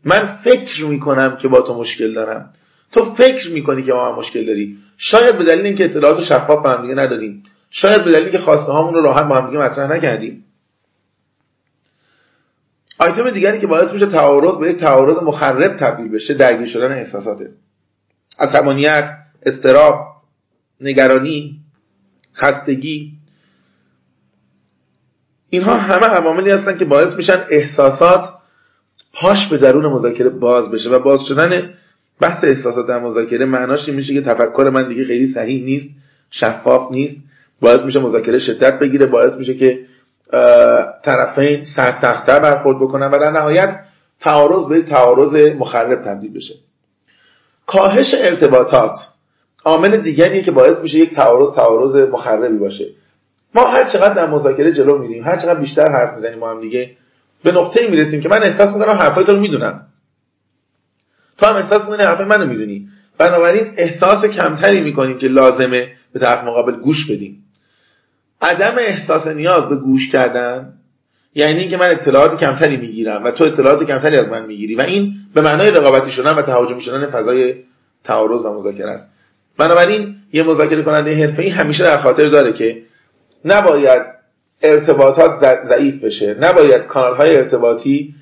[0.06, 2.54] من فکر می‌کنم که با تو مشکل دارم.
[2.92, 4.78] تو فکر می‌کنی که با من مشکل داری.
[4.98, 7.44] شاید به دلیل اینکه اطلاعات شفاف به هم دیگه ندادیم.
[7.70, 10.46] شاید به دلیل اینکه خواسته هامون رو راحت با هم دیگه مطرح نکردیم.
[13.00, 17.52] آیتم دیگری که باعث میشه تعارض به یک تعارض مخرب تبدیل بشه درگیر شدن احساساته.
[18.40, 20.08] عصبانیت استراب
[20.82, 21.60] نگرانی
[22.36, 23.14] خستگی.
[25.50, 28.28] اینها همه عواملی هستن که باعث میشن احساسات
[29.14, 31.74] پاش به درون مذاکره باز بشه و باز شدن
[32.20, 35.88] بحث احساسات در مذاکره معناش این میشه که تفکر من دیگه خیلی صحیح نیست
[36.30, 37.18] شفاف نیست.
[37.62, 39.80] باعث میشه مذاکره شدت بگیره باعث میشه که
[41.04, 43.80] طرفین سرتختر برخورد بکنن و در نهایت
[44.20, 46.56] تعارض به تعارض مخرب تبدیل بشه.
[47.66, 48.98] کاهش ارتباطات
[49.66, 52.86] عامل دیگریه که باعث میشه یک تعارض تعارض مخربی باشه.
[53.56, 56.92] ما هر چقدر در مذاکره جلو میریم هر چقدر بیشتر حرف می‌زنیم ما هم دیگه
[57.44, 59.88] به نقطه می‌رسیم که من احساس می‌کنم حرفای تو رو می‌دونم.
[61.38, 62.88] تو هم احساس می‌کنی حرفای منو می‌دونی.
[63.18, 67.46] بنابراین احساس کمتری می‌کنیم که لازمه به طرف مقابل گوش بدیم.
[68.42, 70.74] عدم احساس نیاز به گوش کردن
[71.36, 75.14] یعنی اینکه من اطلاعات کمتری می‌گیرم و تو اطلاعات کمتری از من می‌گیری و این
[75.34, 77.56] به معنای رقابتی شدن و تهاجمی شدن فضای
[78.04, 79.10] تعارض و مذاکره است.
[79.58, 82.82] بنابراین یه مذاکره کننده حرفه‌ای همیشه در خاطر داره که
[83.46, 84.02] نباید
[84.64, 86.38] ارتباطات ضعیف بشه.
[86.40, 88.16] نباید کانال های ارتباطی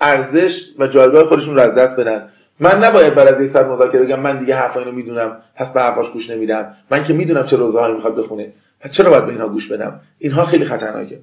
[0.00, 2.28] ارزش و جایگاه خودشون رو از دست بدن.
[2.60, 5.80] من نباید بعد از یک ساعت مذاکره بگم من دیگه حرفا اینو می‌دونم پس به
[5.80, 6.74] حرفاش گوش نمیدم.
[6.90, 8.52] من که می‌دونم چه روزهایی می‌خواد بخونه.
[8.80, 11.20] پس چرا باید به اینها گوش بدم؟ اینها خیلی خطرناکه.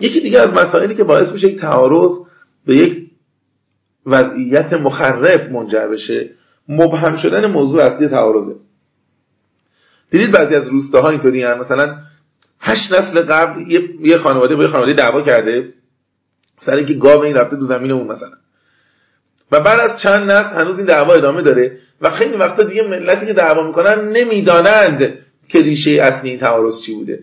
[0.00, 2.10] یکی دیگه از مسائلی که باعث میشه یک تعارض
[2.66, 3.10] به یک
[4.06, 6.30] وضعیت مخرب منجر بشه
[6.68, 8.54] مبهم شدن موضوع اصلی تعارضه.
[10.10, 11.96] دیدید بعضی از روستاها اینطوری مثلا
[12.60, 13.70] هشت نسل قبل
[14.00, 15.72] یه خانواده با یه خانواده دعوا کرده.
[16.60, 18.36] سر اینکه گاو این رفته دو زمین اون مثلا.
[19.52, 23.26] و بعد از چند نسل هنوز این دعوا ادامه داره و خیلی وقتا دیگه ملتی
[23.26, 25.18] که دعوا می‌کنن نمی‌دانند
[25.48, 27.18] که ریشه اصلی این تعارض چی بوده.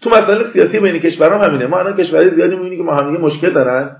[0.00, 3.50] تو مسائل سیاسی بین کشورها همینه ما الان کشورهای زیادی می‌بینیم که ما هم مشکل
[3.50, 3.96] دارن.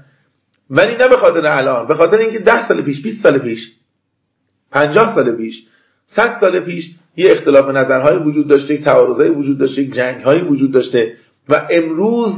[0.71, 3.73] ولی نه به خاطر الان به خاطر اینکه 10 سال پیش 20 سال پیش
[4.71, 5.67] 50 سال پیش
[6.07, 10.73] 100 سال پیش یه اختلاف نظرهای وجود داشته یک تعارضایی وجود داشته یک جنگهایی وجود
[10.73, 11.13] داشته
[11.49, 12.33] و امروز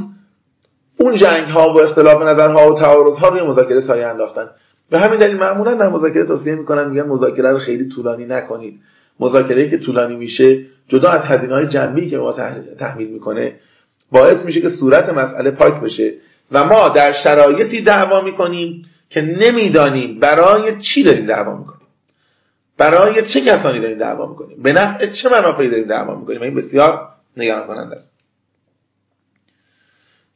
[0.97, 4.49] اون جنگ ها و اختلاف نظرها و تعارض ها روی مذاکره سایه انداختن.
[4.89, 8.79] به همین دلیل معمولا در مذاکره توصیه می‌کنن میگن مذاکره رو خیلی طولانی نکنید.
[9.19, 12.35] مذاکره که طولانی میشه جدا از هزینه های جنبی که ما
[12.79, 13.55] تحمیل می‌کنه
[14.11, 16.13] باعث میشه که صورت مسئله پاک بشه
[16.51, 21.82] و ما در شرایطی دعوا می‌کنیم که نمی‌دانیم برای چی داریم دعوا می‌کنیم.
[22.77, 26.55] برای چه کسانی داریم دعوا می‌کنیم؟ به نفع چه منافعی داریم دعوا می‌کنیم؟ و این
[26.55, 28.09] بسیار نگران کننده است.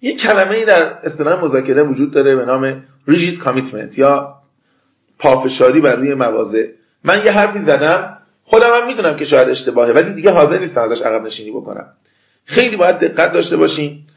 [0.02, 4.34] یک کلمه ای در اصطلاح مذاکره وجود داره به نام ریجید کامیتمنت یا
[5.20, 6.68] پافشاری بر روی مواضع.
[7.04, 11.02] من یه حرفی زدم خودم هم می‌دونم که شاید اشتباهه ولی دیگه حاضر نیستم ازش
[11.02, 11.94] عقب نشینی بکنم.
[12.46, 14.08] خیلی باید دقت داشته باشیم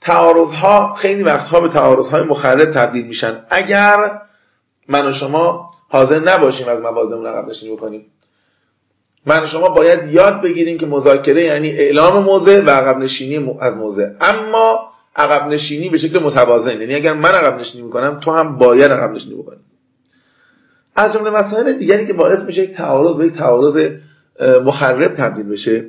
[0.00, 3.44] تعارض ها خیلی وقتها به تعارض های مخرب تبدیل میشن.
[3.50, 4.20] اگر
[4.88, 8.06] من و شما حاضر نباشیم از موازمون عقب نشینی بکنیم.
[9.26, 14.08] من شما باید یاد بگیریم که مذاکره یعنی اعلام موضع و عقب نشینی از موضع.
[14.20, 16.80] اما عقب نشینی به شکل متوازن.
[16.80, 19.58] یعنی اگر من عقب نشینی می‌کنم تو هم باید عقب نشینی بکنی.
[20.96, 23.90] از جمله مسائل دیگری که باعث میشه یک تعارض به یک تعارض
[24.64, 25.84] مخرب تبدیل بشه.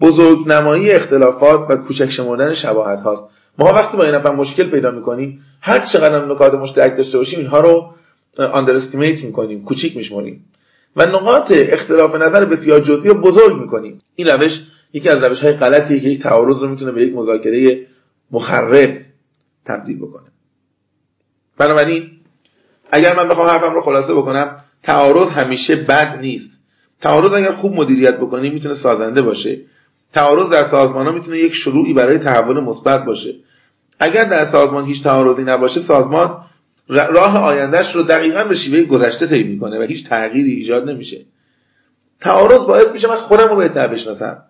[0.00, 3.22] بزرگ نمایی اختلافات و کوچک شمردن شباهت هاست.
[3.58, 7.60] ما وقتی با این نفر مشکل پیدا می‌کنیم هر چقدر نکات مشترک داشته باشیم اینها
[7.60, 7.92] رو
[8.38, 10.44] آندرستیمیت می‌کنیم کوچیک میشمریم.
[10.96, 14.00] و نقاط اختلاف نظر بسیار جزئی رو بزرگ می‌کنیم.
[14.14, 17.86] این روش یکی از روش های غلطیه که یک تعارض رو می‌تونه به یک مذاکره
[18.30, 19.00] مخرب
[19.64, 20.26] تبدیل بکنه.
[21.58, 22.10] بنابراین
[22.90, 26.50] اگر من بخوام حرفم رو خلاصه بکنم تعارض همیشه بد نیست.
[27.00, 29.60] تعارض اگر خوب مدیریت بکنیم می‌تونه سازنده باشه.
[30.12, 33.34] تعارض در سازمان ها می‌تونه یک شروعی برای تحول مثبت باشه.
[33.98, 36.45] اگر در سازمان هیچ تعارضی نباشه سازمان
[36.88, 41.20] راه آیندهش رو دقیقا به شیوه گذشته طی می‌کنه و هیچ تغییری ایجاد نمیشه.
[42.20, 44.42] تعارض باعث میشه من خودم رو بهتر بشناسم.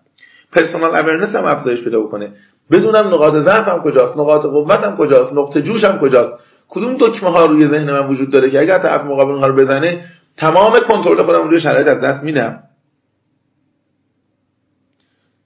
[0.51, 2.31] پرسونال اورنس هم افزایش پیدا بکنه.
[2.71, 6.43] بدونم نقاط ضعفم کجاست نقاط قوتم کجاست نقطه جوشم کجاست.
[6.69, 10.05] کدوم دکمه ها روی ذهن من وجود داره که اگر طرف مقابل اونها رو بزنه
[10.37, 12.63] تمام کنترل خودم روی شرایط از دست میدم.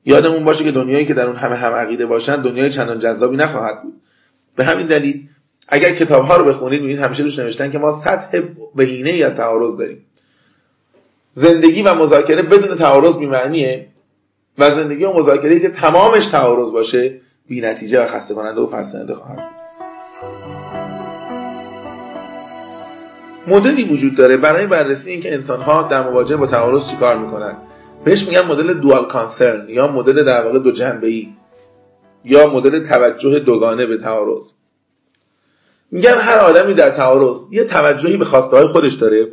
[0.05, 3.81] یادمون باشه که دنیایی که در اون همه هم عقیده باشن دنیای چندان جذابی نخواهد
[3.83, 3.93] بود.
[4.55, 5.27] به همین دلیل
[5.71, 8.41] اگر کتاب ها رو بخونید می‌بینید همیشه روش نوشتن که ما سطح
[8.75, 10.05] بهینه ای از تعارض داریم.
[11.33, 13.87] زندگی و مذاکره بدون تعارض بی‌معنیه
[14.57, 19.13] و زندگی و مذاکره که تمامش تعارض باشه بی نتیجه و خسته کننده و فرسنده
[19.13, 19.51] خواهد
[23.47, 27.57] مدلی وجود داره برای بررسی اینکه انسانها در مواجهه با تعارض چیکار می‌کنن.
[28.05, 31.27] بهش میگن مدل دوال کانسرن یا مدل در واقع دو جنبه ای
[32.25, 34.43] یا مدل توجه دوگانه به تعارض.
[35.91, 39.27] میگن هر آدمی در تعارض یه توجهی به خواسته های خودش داره.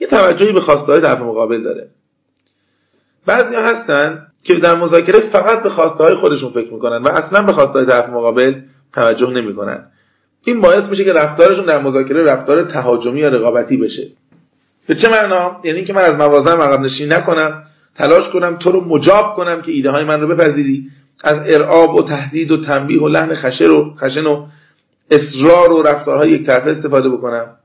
[0.00, 1.88] یه توجهی به خواسته های طرف مقابل داره.
[3.26, 7.52] بعضی هستن که در مذاکره فقط به خواسته های خودشون فکر می‌کنن و اصلا به
[7.52, 8.54] خواسته های طرف مقابل
[8.92, 9.86] توجه نمی‌کنن.
[10.44, 14.08] این باعث میشه که رفتارشون در مذاکره رفتار تهاجمی یا رقابتی بشه.
[14.86, 18.80] به چه معنا؟ یعنی اینکه من از موازم عقب نشینی نکنم تلاش کنم تو رو
[18.84, 20.90] مجاب کنم که ایده های من رو بپذیری.
[21.24, 24.46] از ارعاب و تهدید و تنبیه و لحن خشن و خشن و
[25.12, 27.56] اصرار و رفتارهای یک طرفه استفاده بکنم.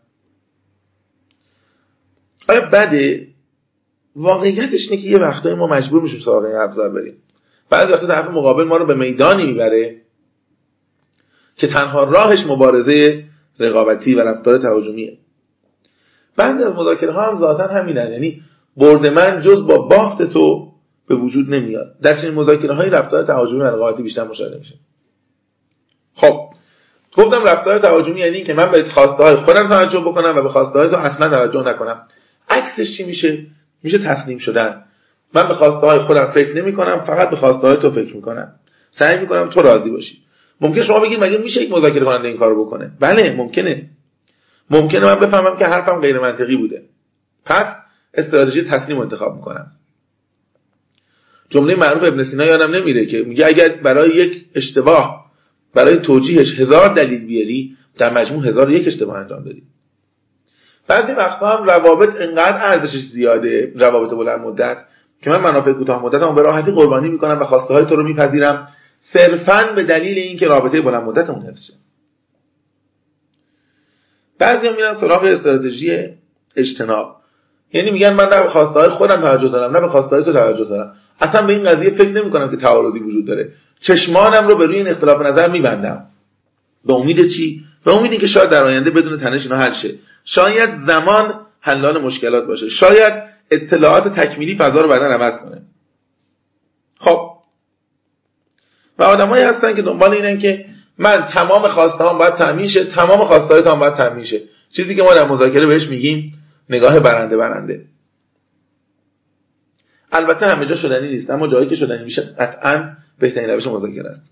[2.50, 3.28] آیا بده؟
[4.16, 7.14] واقعیتش اینه که یه وقتایی ما مجبور میشیم سراغ این ابزار بریم.
[7.70, 10.02] بعضی وقتا طرف مقابل ما رو به میدانی می‌بره
[11.56, 13.24] که تنها راهش مبارزه
[13.60, 15.18] رقابتی و رفتار تهاجمیه.
[16.36, 18.12] بعضی از مذاکره ها هم ذاتا همینن.
[18.12, 18.42] یعنی
[18.78, 20.74] برد من جز با باخت تو
[21.08, 22.00] به وجود نمیاد.
[22.02, 24.76] در چنین مذاکره های رفتار تهاجمی و رقابتی بیشتر مشاهده میشه.
[26.16, 26.50] خب
[27.18, 30.80] گفتم رفتار تهاجمی یعنی که من به خواسته های خودم توجه بکنم و به خواسته
[30.80, 32.06] های تو اصلا توجه نکنم.
[32.50, 33.46] عکسش چی میشه؟
[33.84, 34.84] میشه تسلیم شدن.
[35.34, 38.54] من به خواسته های خودم فکر نمی کنم فقط به خواسته های تو فکر می‌کنم.
[38.92, 40.18] سعی می‌کنم تو راضی باشی.
[40.62, 43.90] ممکن شما بگید مگه میشه یک مذاکره کننده این کارو بکنه؟ بله ممکنه.
[44.70, 46.82] ممکنه من بفهمم که حرفم غیر منطقی بوده.
[47.46, 47.76] پس
[48.14, 49.72] استراتژی تسلیم انتخاب می‌کنم.
[51.50, 55.27] جمله معروف ابن سینا یادم نمیره که میگه اگر برای یک اشتباه
[55.78, 59.64] برای توجیهش هزار دلیل بیاری در مجموع هزار یک اشتباه انجام دادی.
[60.88, 64.86] بعضی وقتا هم روابط انقدر ارزشش زیاده روابط بلند مدت
[65.22, 68.68] که من منافع کوتاه مدتم به راحتی قربانی می‌کنم و خواسته های تو رو میپذیرم.
[69.00, 71.74] صرفا به دلیل اینکه رابطه بلند مدتمون حفظ شه.
[74.40, 76.08] بعضی هم میرن سراغ استراتژی
[76.56, 77.16] اجتناب.
[77.74, 80.34] یعنی میگن من نه به خواسته های خودم توجه دارم نه به خواسته های تو
[80.34, 80.94] توجه دارم.
[81.20, 83.52] اصلا به این قضیه فکر نمی کنم که تعارضی وجود داره.
[83.80, 86.08] چشمانم رو به روی این اختلاف نظر میبندم.
[86.86, 89.96] به امید چی؟ به امید که شاید در آینده بدون تنش اینا حل شه.
[90.24, 92.70] شاید زمان حلال مشکلات باشه.
[92.70, 93.14] شاید
[93.52, 95.62] اطلاعات تکمیلی فضا رو بعدا عوض کنه.
[96.98, 97.32] خب.
[99.00, 100.66] و آدمایی هستن که دنبال اینن که
[100.98, 102.86] من تمام خواسته هم باید تامین شه.
[102.86, 104.42] تمام خواسته هم باید تامین شه.
[104.72, 106.34] چیزی که ما در مذاکره بهش میگیم
[106.70, 107.86] نگاه برنده برنده.
[110.12, 111.30] البته همه جا شدنی نیست.
[111.30, 114.32] اما جایی که شدنی میشه قطعا بهترین روش مذاکره است.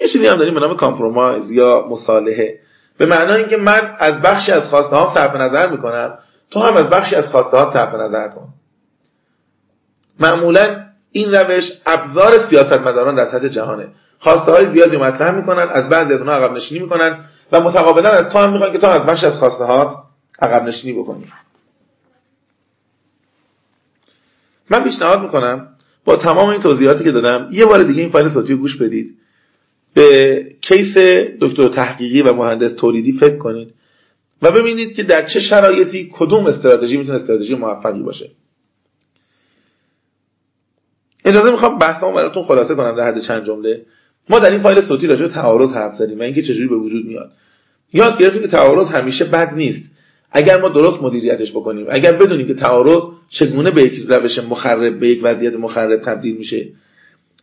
[0.00, 2.58] یه چیزی هم داریم به نام کامپرومایز یا مصالحه.
[2.98, 6.18] به معنای اینکه من از بخشی از خواسته ها صرف نظر می‌کنم
[6.50, 8.48] تو هم از بخشی از خواسته ها صرف نظر کن.
[10.20, 13.88] معمولا این روش ابزار سیاستمداران در سطح جهانه.
[14.18, 18.28] خواسته های زیادی مطرح می‌کنن از بعضی از اونها عقب نشینی می‌کنن و متقابلا از
[18.28, 20.04] تو هم می‌خوان که تو از بخش از خواسته ها
[20.42, 21.32] عقب نشینی بکنی.
[24.70, 25.71] من پیشنهاد می‌کنم
[26.04, 29.18] با تمام این توضیحاتی که دادم یه بار دیگه این فایل صوتی گوش بدید.
[29.94, 30.96] به کیس
[31.40, 33.74] دکتر تحقیقی و مهندس تولیدی فکر کنید
[34.42, 38.30] و ببینید که در چه شرایطی کدوم استراتژی می‌تونه استراتژی موفقی باشه.
[41.24, 43.82] اجازه می‌خوام بحثمو براتون خلاصه کنم در حد چند جمله.
[44.28, 47.06] ما در این فایل صوتی راجع به تعارض حرف زدیم و اینکه چجوری به وجود
[47.06, 47.32] میاد.
[47.92, 49.91] یاد گرفتیم که تعارض همیشه بد نیست.
[50.32, 55.08] اگر ما درست مدیریتش بکنیم اگر بدونیم که تعارض چگونه به یک روش مخرب به
[55.08, 56.68] یک وضعیت مخرب تبدیل میشه.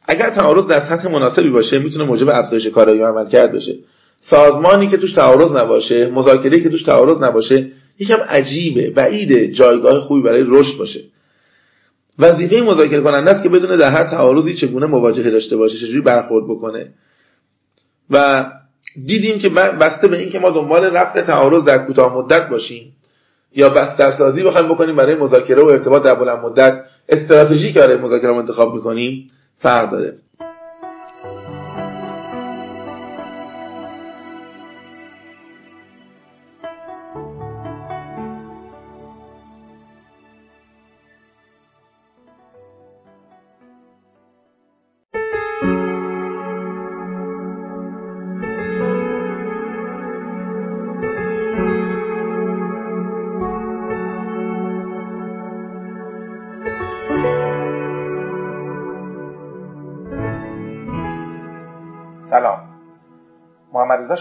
[0.05, 3.75] اگر تعارض در سطح مناسبی باشه می‌تونه موجب افزایش کارایی عمل کرد بشه.
[4.21, 10.21] سازمانی که توش تعارض نباشه مذاکره که توش تعارض نباشه یکم عجیبه بعیده جایگاه خوبی
[10.21, 10.99] برای رشد باشه.
[12.19, 16.45] وظیفه مذاکره کننده است که بدونه در هر تعارضی چگونه مواجهه داشته باشه چجوری برخورد
[16.45, 16.93] بکنه.
[18.09, 18.45] و
[19.05, 22.95] دیدیم که بسته به اینکه ما دنبال رفع تعارض در کوتاه مدت باشیم
[23.55, 28.35] یا بسترسازی بخوایم بکنیم برای مذاکره و ارتباط در بلند مدت استراتژی که برای مذاکره
[28.35, 30.13] انتخاب می‌کنیم فرق داره.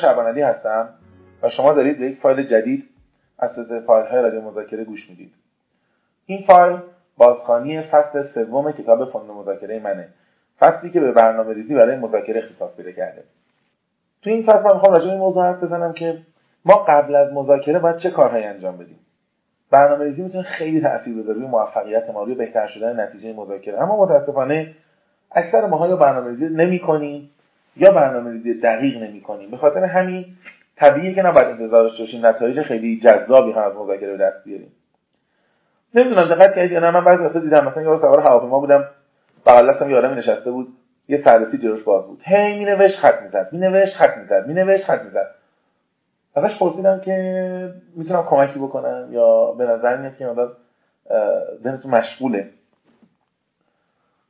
[0.01, 0.89] شعبانعلی هستم
[1.43, 2.89] و شما دارید به یک فایل جدید
[3.39, 5.33] از سلسله فایل رادیو مذاکره گوش می‌دید.
[6.27, 6.79] این فایل
[7.17, 10.09] بازخوانی فصل سوم کتاب فن مذاکره منه.
[10.59, 13.25] فصلی که به برنامه ریزی برای مذاکره اختصاص پیدا کرده.
[14.23, 16.19] تو این فصل من می‌خوام راجع به این موضوع حرف بزنم که
[16.65, 18.99] ما قبل از مذاکره باید چه کارهایی انجام بدیم.
[19.71, 23.83] برنامه ریزی می‌تونه خیلی تاثیر بذاره روی موفقیت ما روی بهتر شدن نتیجه مذاکره.
[23.83, 24.75] اما متاسفانه
[25.33, 26.49] اکثر ماها یا برنامه ریزی
[27.79, 29.51] یا برنامه ریزی دقیق نمی کنیم.
[29.51, 30.27] به خاطر همین
[30.77, 32.27] طبیعیه که نباید انتظار داشته باشیم.
[32.27, 34.73] نتایج خیلی جذابی هم از مذاکره به دست بیاریم.
[35.95, 38.85] نمی‌دونم دقت کردید یا نه؟ من بعضی وقتا دیدم مثلا یه سوار هواپیما بودم.
[39.47, 40.69] بغل دستم یه نشسته بود.
[41.09, 42.21] یه سررسی جلوش باز بود.
[42.25, 43.49] هی مینوشت خط می‌زد.
[43.53, 44.47] مینوشت خط می‌زد.
[44.47, 45.35] مینوشت خط می‌زد.
[46.35, 50.57] ازش پرسیدم که می‌تونم کمکی بکنم یا به نظر میاد که مقدار
[51.63, 52.49] ذهنتون مشغوله.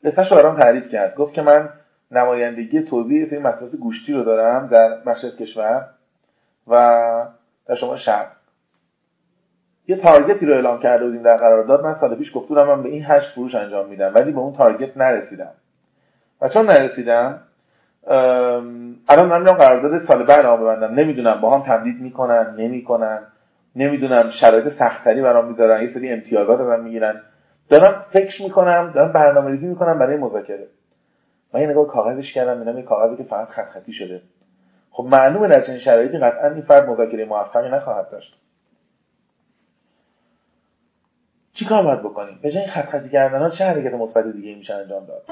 [0.04, 1.14] قصهش رو برام تعریف کرد.
[1.14, 1.68] گفت که من
[2.10, 5.88] نمایندگی توضیح سری مسئولات گوشتی رو دارم در بخش کشور
[6.68, 6.74] و
[7.66, 8.26] در شما شهر.
[9.88, 11.84] یه تارگتی رو اعلام کرده بودیم در قرارداد.
[11.84, 14.96] من سال پیش گفته من به این هشت فروش انجام میدم ولی به اون تارگت
[14.96, 15.52] نرسیدم.
[16.40, 17.40] و چون نرسیدم
[19.08, 23.22] الان من قرارداد سال بعد ببندم نمی‌دونم با هم تمدید می‌کنن نمی‌کنن.
[23.76, 25.82] نمی‌دونم شرایط سختری برام می‌ذارن.
[25.82, 27.22] یه سری امتیازات ازم می‌گیرن.
[27.70, 30.66] دارم فکر می‌کنم دارم برنامه ریزی می‌کنم برای مذاکره.
[31.54, 34.22] من یه نگاه کاغذش کردم میدم یه کاغذی که فقط خط خطی شده.
[34.90, 38.38] خب معلومه در چنین شرایطی قطعا این فرد مذاکره موفقی نخواهد داشت.
[41.54, 45.06] چیکار باید بکنیم؟ به جای خط خطی کردن ها چه حرکت مثبت دیگه میشه انجام
[45.06, 45.22] داد؟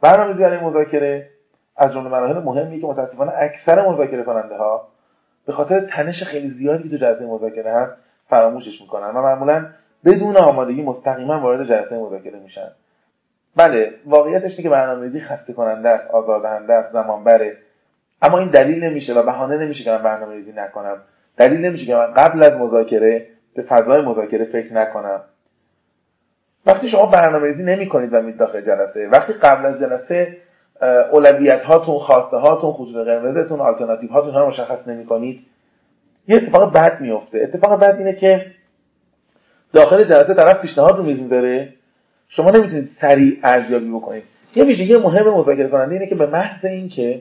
[0.00, 1.30] برنامه‌ریزی برای مذاکره
[1.76, 4.88] از جمله مراحل مهمی که متاسفانه اکثر مذاکره کننده ها
[5.46, 7.92] به خاطر تنش خیلی زیادی که تو جلسه مذاکره هست
[8.28, 9.66] فراموشش می‌کنن و معمولا
[10.04, 12.68] بدون آمادگی مستقیما وارد جلسه مذاکره میشن.
[13.56, 17.56] بله واقعیتش اینه که برنامه‌ریزی خسته کننده است آزاردهنده است زمان بره
[18.22, 20.96] اما این دلیل نمیشه و بهانه نمیشه که من برنامه‌ریزی نکنم.
[21.36, 25.20] دلیل نمیشه که من قبل از مذاکره به فضای مذاکره فکر نکنم.
[26.66, 30.36] وقتی شما برنامه ریزی نمی کنید و میید داخل جلسه وقتی قبل از جلسه
[31.12, 35.40] اولویت هاتون خواسته هاتون خطوط قرمزتون آلترناتیو هاتون رو مشخص نمی کنید
[36.28, 38.46] یه اتفاق بد میفته اتفاق بد اینه که
[39.72, 41.72] داخل جلسه طرف پیشنهاد رو میز می‌ذاره
[42.28, 44.22] شما نمی‌تونید سریع ارزیابی بکنید.
[44.54, 47.20] یه ویژگی مهم مذاکره کننده اینه که به محض اینکه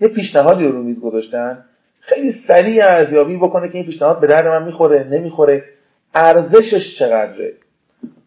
[0.00, 1.64] یه پیشنهادی رو میز گذاشتن
[2.00, 5.64] خیلی سریع ارزیابی بکنه که این پیشنهاد به درد من می‌خوره نمی‌خوره.
[6.14, 7.52] ارزشش چقدره؟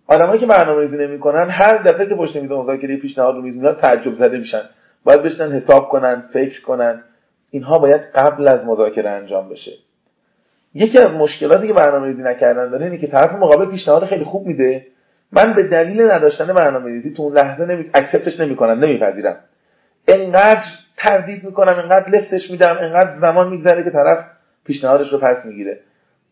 [0.07, 4.13] آدمایی که برنامه‌ریزی نمی‌کنن هر دفعه که پشت میز مذاکره پیشنهاد رو میز میاد تعجب
[4.13, 4.61] زده میشن.
[5.03, 7.03] باید بشنن حساب کنن فکر کنن.
[7.51, 9.71] اینها باید قبل از مذاکره انجام بشه.
[10.73, 14.85] یکی از مشکلاتی که برنامه‌ریزی نکردن داره اینه که طرف مقابل پیشنهاد خیلی خوب میده.
[15.31, 19.35] من به دلیل نداشتن برنامه‌ریزی تو اون لحظه نمی اکسپتش نمی‌کنم نمیپذیرم.
[20.07, 20.63] انقدر
[20.97, 24.25] تردید می‌کنم انقدر لفتش میدم انقدر زمان میگذره که طرف
[24.65, 25.79] پیشنهادش رو پس می‌گیره.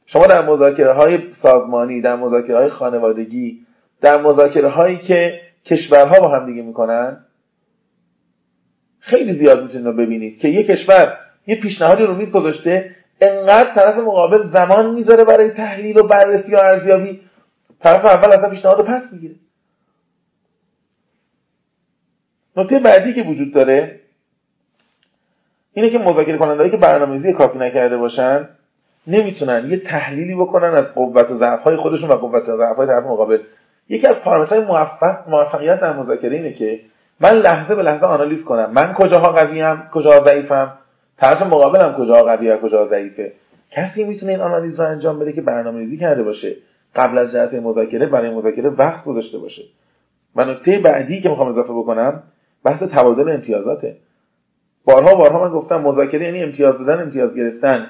[0.06, 3.65] شما در مذاکره های سازمانی در مذاکره های خانوادگی
[4.06, 7.26] در مذاکره هایی که کشورها با هم دیگه می‌کنن
[9.00, 14.52] خیلی زیاد می‌تونید ببینید که یک کشور یه پیشنهادی رو میز گذاشته انقدر طرف مقابل
[14.52, 17.22] زمان می‌ذاره برای تحلیل و بررسی و ارزیابی
[17.80, 19.36] طرف اول اصلا پیشنهاد رو پس می‌گیره.
[22.58, 24.00] نکته بعدی که وجود داره
[25.74, 28.50] اینه که مذاکره کنندهایی که برنامه‌ریزی کافی نکرده باشن
[29.08, 33.40] نمی‌تونن یه تحلیلی بکنن از قوت و ضعف‌های خودشون و قوت و ضعف‌های طرف مقابل.
[33.90, 36.80] یکی از پارامترهای موفق موفقیت در مذاکره اینه که
[37.20, 38.72] من لحظه به لحظه آنالیز کنم.
[38.72, 40.72] من کجاها قویم کجا ضعیفم؟
[41.18, 43.34] طرف مقابلم کجا قوی و کجا ضعیفه؟
[43.72, 46.56] کسی می‌تونه این آنالیز رو انجام بده که برنامه‌ریزی کرده باشه
[46.96, 49.62] قبل از جلسه مذاکره برای مذاکره وقت گذاشته باشه.
[50.36, 52.24] و نکته بعدی که می‌خوام اضافه بکنم
[52.66, 53.96] بحث تبادل امتیازاته.
[54.86, 57.88] بارها بارها من گفتم مذاکره یعنی امتیاز دادن امتیاز گرفتن.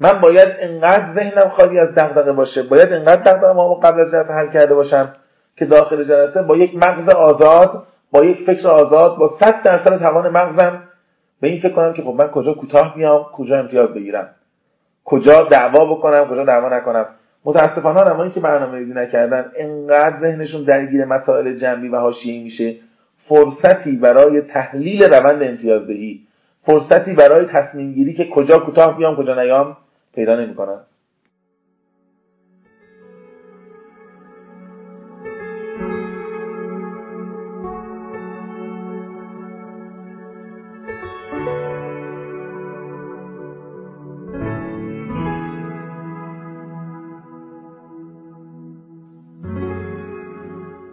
[0.00, 4.32] من باید انقدر ذهنم خالی از دغدغه باشه باید انقدر دغدغه ما قبل از جلسه
[4.32, 5.14] حل کرده باشم
[5.56, 10.28] که داخل جلسه با یک مغز آزاد با یک فکر آزاد با 100 درصد توان
[10.28, 10.82] مغزم.
[11.40, 14.28] به این فکر کنم که خب من کجا کوتاه بیام کجا امتیاز بگیرم.
[15.04, 17.06] کجا دعوا بکنم کجا دعوا نکنم.
[17.44, 22.76] متاسفانه آدمایی که برنامه ریزی نکردن انقدر ذهنشون درگیر مسائل جنبی و حاشیه‌ای میشه.
[23.28, 26.20] فرصتی برای تحلیل روند امتیازدهی
[26.62, 29.76] فرصتی برای تصمیم گیری که کجا کوتاه بیام کجا نیام.
[30.14, 30.80] پیدا نمی‌کنن.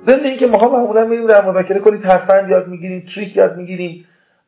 [0.06, 4.06] ضمن اینکه ما معمولا میریم در مذاکره کلی ترفند یاد می‌گیریم تریک یاد می‌گیریم.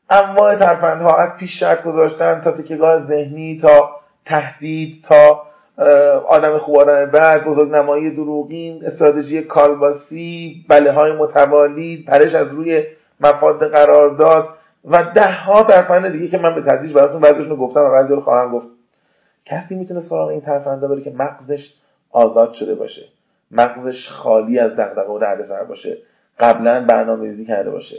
[0.10, 4.00] انواع ترفندها از پیش شرط گذاشتن تا تکیگاه ذهنی تا
[4.30, 5.44] تهدید تا
[6.28, 12.84] آدم خوب آدم بد بزرگ نمایی دروغین استراتژی کالباسی بله های متوالی پرش از روی
[13.20, 14.50] مفاد قرارداد
[14.86, 18.22] و ده ها ترفند دیگه که من به تدریج براتون بعضیشون گفتم و بعضی رو
[18.22, 18.68] خواهم گفت.
[19.46, 21.74] کسی می‌تونه سراغ این ترفنده بره که مغزش
[22.12, 23.02] آزاد شده باشه.
[23.52, 25.98] مغزش خالی از دغدغه و دردسر باشه.
[26.40, 27.96] قبلا برنامه ریزی کرده باشه.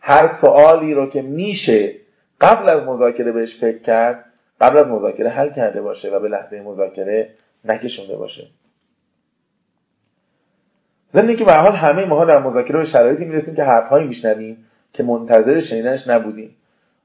[0.00, 1.94] هر سوالی رو که میشه
[2.40, 4.24] قبل از مذاکره بهش فکر کرد
[4.64, 7.30] قبل از مذاکره حل کرده باشه و به لحظه مذاکره
[7.64, 8.46] نکشونده باشه.
[11.12, 14.56] ضمن که به حال همه ماها در مذاکره به شرایطی می‌رسیم که حرفهایی میشنویم
[14.92, 16.56] که منتظر شنیدنش نبودیم.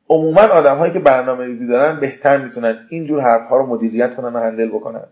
[0.10, 4.34] عموما آدم هایی که برنامه ریزی دارن بهتر می‌تونن اینجور حرف ها رو مدیریت کنن
[4.34, 5.06] و هندل بکنن.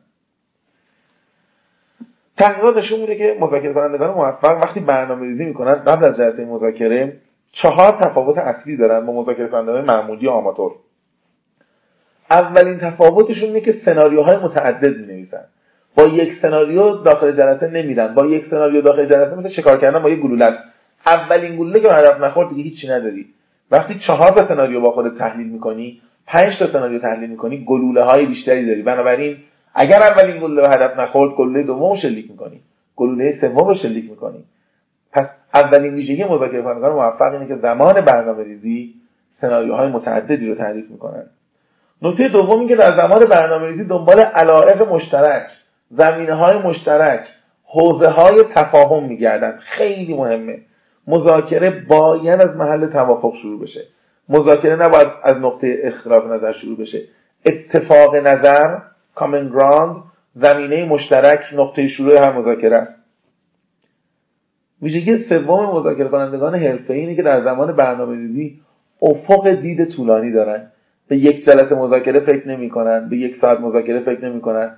[2.38, 7.18] تحقیقات نشون میده که مذاکره کنندگان موفق وقتی برنامه ریزی می‌کنن قبل از جلسه مذاکره
[7.52, 10.76] چهار تفاوت اصلی دارن با مذاکره کنندگان معمولی آماتور.
[12.32, 15.43] اولین تفاوتشون اینه که سناریوهای متعدد می نویسن
[15.95, 18.13] با یک سناریو داخل جلسه نمیرن.
[18.13, 20.63] با یک سناریو داخل جلسه مثل شکار کردن با یک گلوله است.
[21.05, 23.25] اولین گلوله که هدف نخورد دیگه هیچی نداری.
[23.71, 28.25] وقتی چهار تا سناریو با خودت تحلیل می‌کنی پنج تا سناریو تحلیل می‌کنی گلوله های
[28.25, 28.82] بیشتری داری.
[28.82, 29.38] بنابراین
[29.75, 32.61] اگر اولین گلوله به هدف نخورد گلوله دوم شلیک می‌کنی.
[32.95, 34.43] گلوله سوم رو شلیک می‌کنی.
[35.11, 38.93] پس اولین ویژگی مذاکره کنندگان موفق اینه که زمان برنامه ریزی
[39.41, 41.25] سناریوهای متعددی رو تعریف می‌کنن.
[42.02, 45.48] نکته دوم این که در زمان برنامه ریزی دنبال علائق مشترک
[45.89, 47.28] زمینه های مشترک
[47.66, 49.58] حوزه های تفاهم میگردن.
[49.58, 50.60] خیلی مهمه.
[51.08, 53.82] مذاکره باید از محل توافق شروع بشه.
[54.30, 57.02] مذاکره نباید از نقطه اختلاف نظر شروع بشه.
[57.45, 58.78] اتفاق نظر
[59.18, 59.98] common ground
[60.34, 62.78] زمینه مشترک نقطه شروع هر مذاکره.
[62.78, 62.93] است
[64.82, 68.60] ویژگی سوم مذاکره کنندگان حرفه اینه که در زمان برنامه ریزی
[69.02, 70.72] افق دید طولانی دارن.
[71.08, 74.78] به یک جلسه مذاکره فکر نمی‌کنن به یک ساعت مذاکره فکر نمی‌کنن.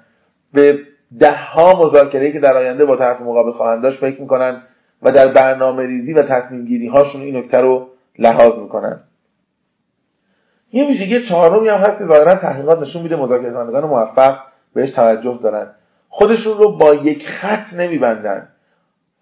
[0.53, 0.79] به
[1.19, 4.61] ده ها مذاکره که در آینده با طرف مقابل خواهند داشت فکر می‌کنن
[5.01, 7.87] و در برنامه ریزی و تصمیم گیری هاشون این نکته رو
[8.19, 8.99] لحاظ می‌کنن.
[10.73, 14.37] یه ویژگی چهارمی هم هست که ظاهرا تحقیقات نشون میده مذاکره کنندگان موفق
[14.73, 15.67] بهش توجه دارن.
[16.09, 18.47] خودشون رو با یک خط نمیبندن.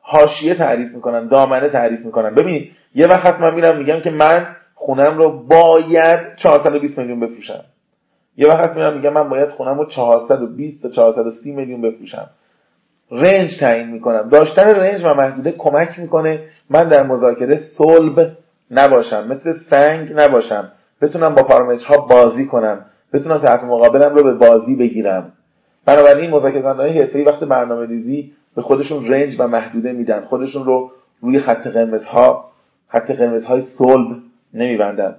[0.02, 2.36] حاشیه تعریف می‌کنن دامنه تعریف می‌کنن.
[2.36, 4.48] ببینید یه وقت من میرم میگم که من
[4.80, 7.64] خونم رو باید 420 میلیون بفروشم.
[8.38, 12.30] یه وقت میرم میگم من باید خونم رو 420 تا 430 میلیون بفروشم.
[13.12, 14.30] رنج تعیین می‌کنم.
[14.30, 18.32] داشتن رنج و محدوده کمک می‌کنه من در مذاکره صلب
[18.72, 19.28] نباشم.
[19.28, 20.72] مثل سنگ نباشم.
[21.02, 22.86] بتونم با پارامترها بازی کنم.
[23.14, 25.34] بتونم طرف مقابلم رو به بازی بگیرم.
[25.86, 30.22] بنابراین مذاکره کنندگان حرفه‌ای وقت برنامه ریزی به خودشون رنج و محدوده میدن.
[30.22, 32.52] خودشون رو روی خط قرمزها
[32.88, 35.16] خط قرمزهای صلب نمیبندن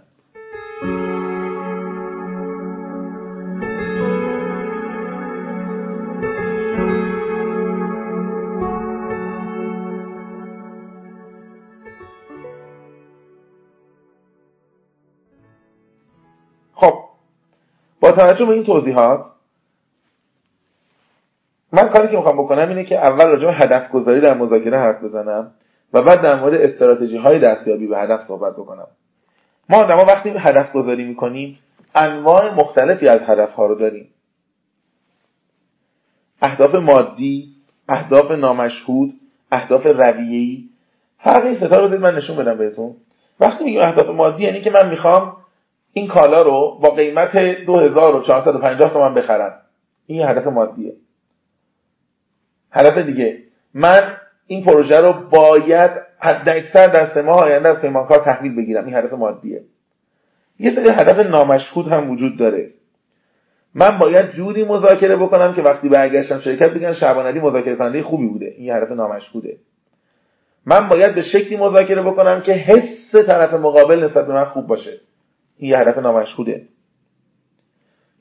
[16.74, 16.94] خب
[18.00, 19.24] با توجه به این توضیحات
[21.72, 25.04] من کاری که می‌خوام بکنم اینه که اول راجع به هدف گذاری در مذاکره حرف
[25.04, 25.52] بزنم
[25.92, 28.86] و بعد در مورد استراتژی های دستیابی به هدف صحبت بکنم.
[29.68, 31.58] ما آدما وقتی هدف گذاری می‌کنیم
[31.94, 34.08] انواع مختلفی از هدف ها رو داریم.
[36.42, 37.54] اهداف مادی
[37.88, 39.14] اهداف نامشهود
[39.52, 40.64] اهداف رویه‌ای.
[41.18, 42.96] فرق این ستا رو من نشون بدم بهتون.
[43.40, 45.36] وقتی میگم اهداف مادی یعنی که من می‌خوام
[45.92, 49.60] این کالا رو با قیمت 2450 تومن بخرم.
[50.06, 50.92] این هدف مادیه.
[52.72, 53.42] هدف دیگه.
[53.74, 54.16] من
[54.48, 58.84] این پروژه رو باید حد اکثر در سه ماه آینده از پیمانکار تحویل بگیرم.
[58.84, 59.62] این هدف مادیه.
[60.58, 62.70] یه سری هدف نامشهود هم وجود داره.
[63.74, 68.54] من باید جوری مذاکره بکنم که وقتی برگشتم شرکت بگن شعبان مذاکره کننده خوبی بوده.
[68.56, 69.56] این هدف نامشهوده.
[70.66, 75.00] من باید به شکلی مذاکره بکنم که حس طرف مقابل نسبت به من خوب باشه.
[75.56, 76.62] این یه هدف نامشهوده.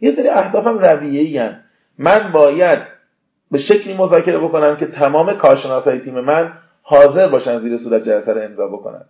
[0.01, 1.49] یه سری اهدافم رویه‌ای
[1.97, 2.96] من باید
[3.51, 8.41] به شکلی مذاکره بکنم که تمام کارشناسای تیم من حاضر باشن زیر صورت جلسه رو
[8.41, 9.05] امضا بکنن.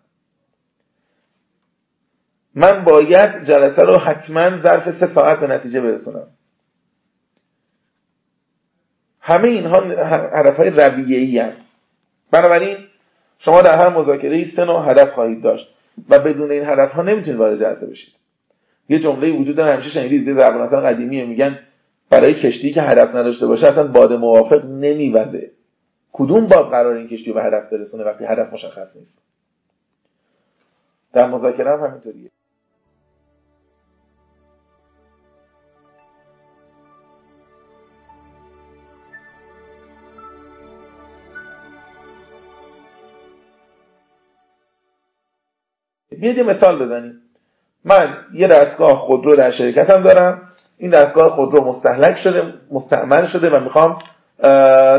[2.55, 6.27] من باید جلسه رو حتما ظرف سه ساعت به نتیجه برسونم.
[9.21, 9.79] همه اینها
[10.39, 11.51] هدف های رویه ای
[12.31, 12.77] بنابراین
[13.39, 15.73] شما در هر مذاکره سه نوع هدف خواهید داشت
[16.09, 18.13] و بدون این هدف ها نمی‌تونید وارد جلسه بشید.
[18.89, 21.59] یه جمله وجود داره همیشه شنیدید زبان اصلا قدیمیه میگن
[22.09, 25.51] برای کشتی که هدف نداشته باشه اصلا باد موافق نمیوزه
[26.11, 29.21] کدوم باد قرار این کشتی به هدف برسونه وقتی هدف مشخص نیست؟
[31.13, 32.29] در مذاکره هم همینطوریه.
[46.19, 47.21] بیاید مثال بزنیم.
[47.85, 50.46] من یه دستگاه خودرو در شرکتم دارم.
[50.77, 53.99] این دستگاه خودرو مستحلک شده مستعمل شده و می‌خوام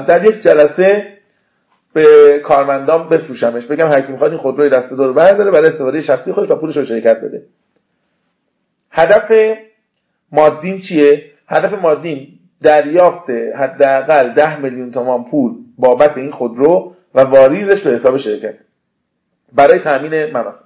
[0.09, 1.19] در یک جلسه
[1.93, 2.05] به
[2.45, 3.67] کارمندان بفروشمش.
[3.67, 6.77] بگم هر کی می‌خواد این خودروی دست دور برداره برای استفاده شخصی خودش و پولش
[6.77, 7.43] رو شرکت بده.
[8.91, 9.57] هدف
[10.33, 12.29] مادین چیه؟ هدف مادین
[12.63, 18.55] دریافت حداقل ده میلیون تومان پول بابت این خودرو و واریزش به حساب شرکت.
[19.53, 20.59] برای تامین منافع.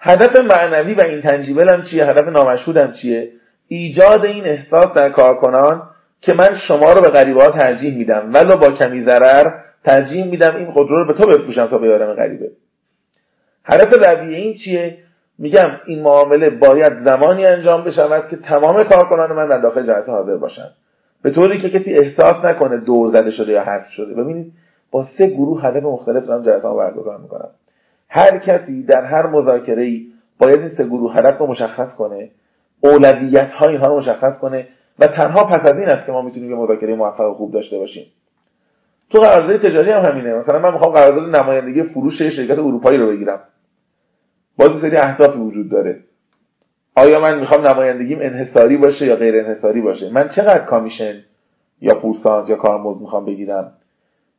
[0.00, 3.32] هدف معنوی و این تنجیبل هم چیه؟ هدف نامشهود هم چیه؟
[3.74, 5.82] ایجاد این احساس در کارکنان
[6.20, 9.50] که من شما رو به غریبه ترجیح میدم ولو با کمی ضرر
[9.84, 12.50] ترجیح میدم این خودرو رو به تو بفروشم تا به غریبه.
[13.64, 14.98] هدف رویه این چیه؟
[15.38, 20.36] میگم این معامله باید زمانی انجام بشود که تمام کارکنان من در داخل جلسه حاضر
[20.36, 20.68] باشن.
[21.22, 24.14] به طوری که کسی احساس نکنه دور زده شده یا حذف شده.
[24.14, 24.52] ببینید
[24.90, 27.48] با سه گروه هدف مختلف دارم جلسه ها برگزار می‌کنم.
[28.08, 30.06] هر کسی در هر مذاکره ای
[30.38, 32.30] باید این سه گروه هدف رو مشخص کنه.
[32.84, 34.68] اولویت ها اینها رو مشخص کنه
[34.98, 37.78] و تنها پس از این است که ما می‌تونیم یه مذاکره موفق و خوب داشته
[37.78, 38.06] باشیم.
[39.10, 40.34] تو قرارداد تجاری هم همینه.
[40.34, 43.40] مثلا من می‌خوام قرارداد نمایندگی فروش شرکت اروپایی رو بگیرم.
[44.58, 46.00] باز سری اهدافی وجود داره.
[46.96, 51.14] آیا من می‌خوام نمایندگیم انحصاری باشه یا غیر انحصاری باشه؟ من چقدر کامیشن
[51.80, 53.72] یا پورسانت یا کارمزد می‌خوام بگیرم؟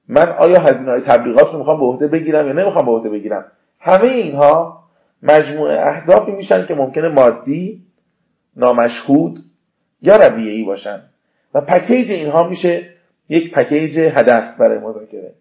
[0.09, 3.45] من آیا هزینه های تبلیغات رو می‌خوام به عهده بگیرم یا نمی‌خوام به عهده بگیرم؟
[3.79, 4.83] همه اینها
[5.23, 7.81] مجموعه اهدافی میشن که ممکنه مادی
[8.57, 9.39] نامشهود
[10.01, 11.01] یا رویه ای باشن.
[11.53, 12.89] و پکیج اینها میشه
[13.29, 15.33] یک پکیج هدف برای مذاکره.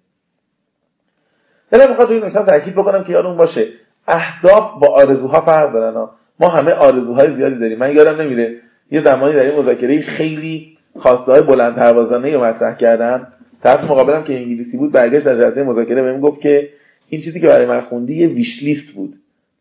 [1.71, 3.67] دلم می‌خواد این نکته تاکید بکنم که یادمون باشه
[4.09, 6.09] اهداف با آرزوها فرق دارن.
[6.41, 7.79] ما همه آرزوهای زیادی داریم.
[7.79, 8.61] من یادم نمیره
[8.91, 13.29] یه زمانی در این مذاکره خیلی خواسته های بلند پروازانه رو مطرح کردم.
[13.63, 16.69] طرف مقابلم که انگلیسی بود برگشت در جلسه مذاکره بهم گفت که
[17.09, 19.15] این چیزی که برای من خوندی یه ویش لیست بود.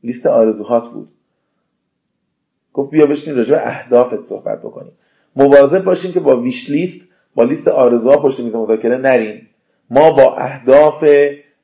[0.04, 1.08] لیست آرزوهات بود.
[2.74, 4.92] گفت بیا بشین راجع به اهدافت صحبت بکنیم.
[5.36, 9.48] مواظب باشیم که با ویش لیست با لیست آرزوها پشت میز مذاکره نریم
[9.90, 11.04] ما با اهداف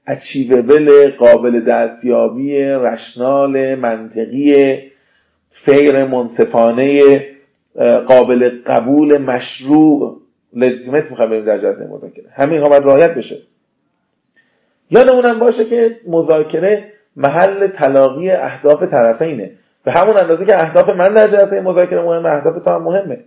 [0.08, 4.78] اچیوبل قابل دستیابی رشنال منطقی
[5.66, 7.02] فیر منصفانه
[8.08, 10.18] قابل قبول مشروع
[10.54, 12.26] لجیتیمت می‌خوایم بریم در جلسه مذاکره.
[12.34, 13.38] همه اینها باید رعایت بشه.
[14.92, 19.52] یادمونم باشه که مذاکره محل تلاقی اهداف طرفینه.
[19.88, 23.20] به همون اندازه که اهداف من در جلسه مذاکره مهمه اهداف تو هم مهمه.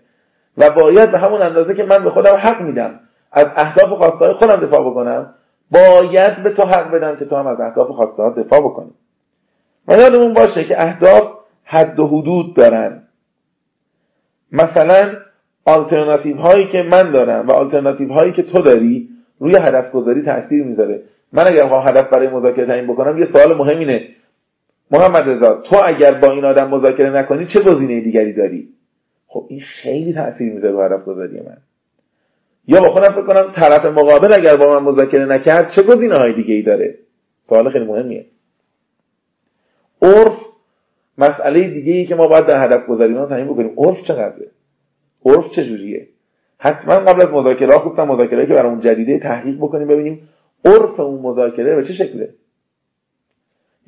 [0.58, 3.00] و باید به همون اندازه که من به خودم حق میدم
[3.32, 5.34] از اهداف و خواستهای خودم دفاع بکنم
[5.70, 8.90] باید به تو حق بدم که تو هم از اهداف و دفاع بکنی.
[9.88, 11.22] و یادمون باشه که اهداف
[11.64, 13.02] حد و حدود دارن.
[14.52, 15.12] مثلا
[15.66, 19.08] آلترناتیو هایی که من دارم و آلترناتیو هایی که تو داری
[19.38, 21.02] روی هدف گذاری تاثیر می‌ذاره.
[21.32, 24.19] من اگر هدف برای مذاکره تعیین بکنم یه سوال مهم اینه.
[24.90, 28.68] محمد رضا تو اگر با این آدم مذاکره نکنی چه گزینه دیگری داری؟
[29.26, 31.56] خب این خیلی تاثیر می‌ذاره رو هدف گذاری من.
[32.66, 36.32] یا با خودم فکر کنم طرف مقابل اگر با من مذاکره نکرد چه گزینه های
[36.32, 36.94] دیگه ای داره؟
[37.42, 38.26] سوال خیلی مهمیه.
[40.02, 40.36] عرف
[41.18, 43.72] مسئله دیگه ای که ما باید در هدف گذاری ما تعیین بکنیم.
[43.78, 44.46] عرف چقدره؟
[45.26, 46.06] عرف چجوریه؟
[46.58, 50.28] حتما قبل از مذاکره خصوصا مذاکره که برامون جدیده تحقیق بکنیم ببینیم
[50.64, 52.34] عرف اون مذاکره به چه شکله.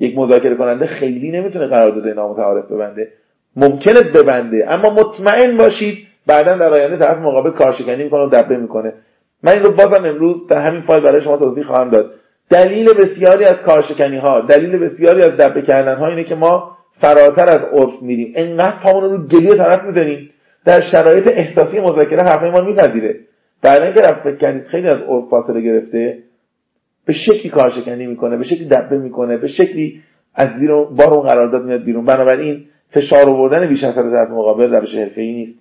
[0.03, 3.07] یک مذاکره کننده خیلی نمی‌تونه قرارداد نامتعارف ببنده.
[3.55, 4.65] ممکنه ببنده.
[4.71, 5.97] اما مطمئن باشید
[6.27, 8.93] بعدا در آینده طرف مقابل کارشکنی می‌کنه و دبه می‌کنه.
[9.43, 12.11] من این رو بازم امروز در همین فایل برای شما توضیح خواهم داد.
[12.49, 17.49] دلیل بسیاری از کارشکنی ها دلیل بسیاری از دبه کردن ها اینه که ما فراتر
[17.49, 18.33] از عرف میریم.
[18.35, 20.29] انقدر پامون رو گلی طرف می‌زنیم.
[20.65, 23.15] در شرایط احساسی مذاکره حرفای ما میپذیره.
[23.61, 26.17] در اینکه رفت فکر کردید خیلی از عرف فاصله گرفته.
[27.05, 30.01] به شکلی کارشکنی می‌کنه به شکلی دبه می‌کنه به شکلی
[30.35, 32.05] از زیر بار اون قرارداد میاد بیرون.
[32.05, 35.59] بنابراین فشار آوردن بیش از طرف مقابل روش حرفه‌ای نیست.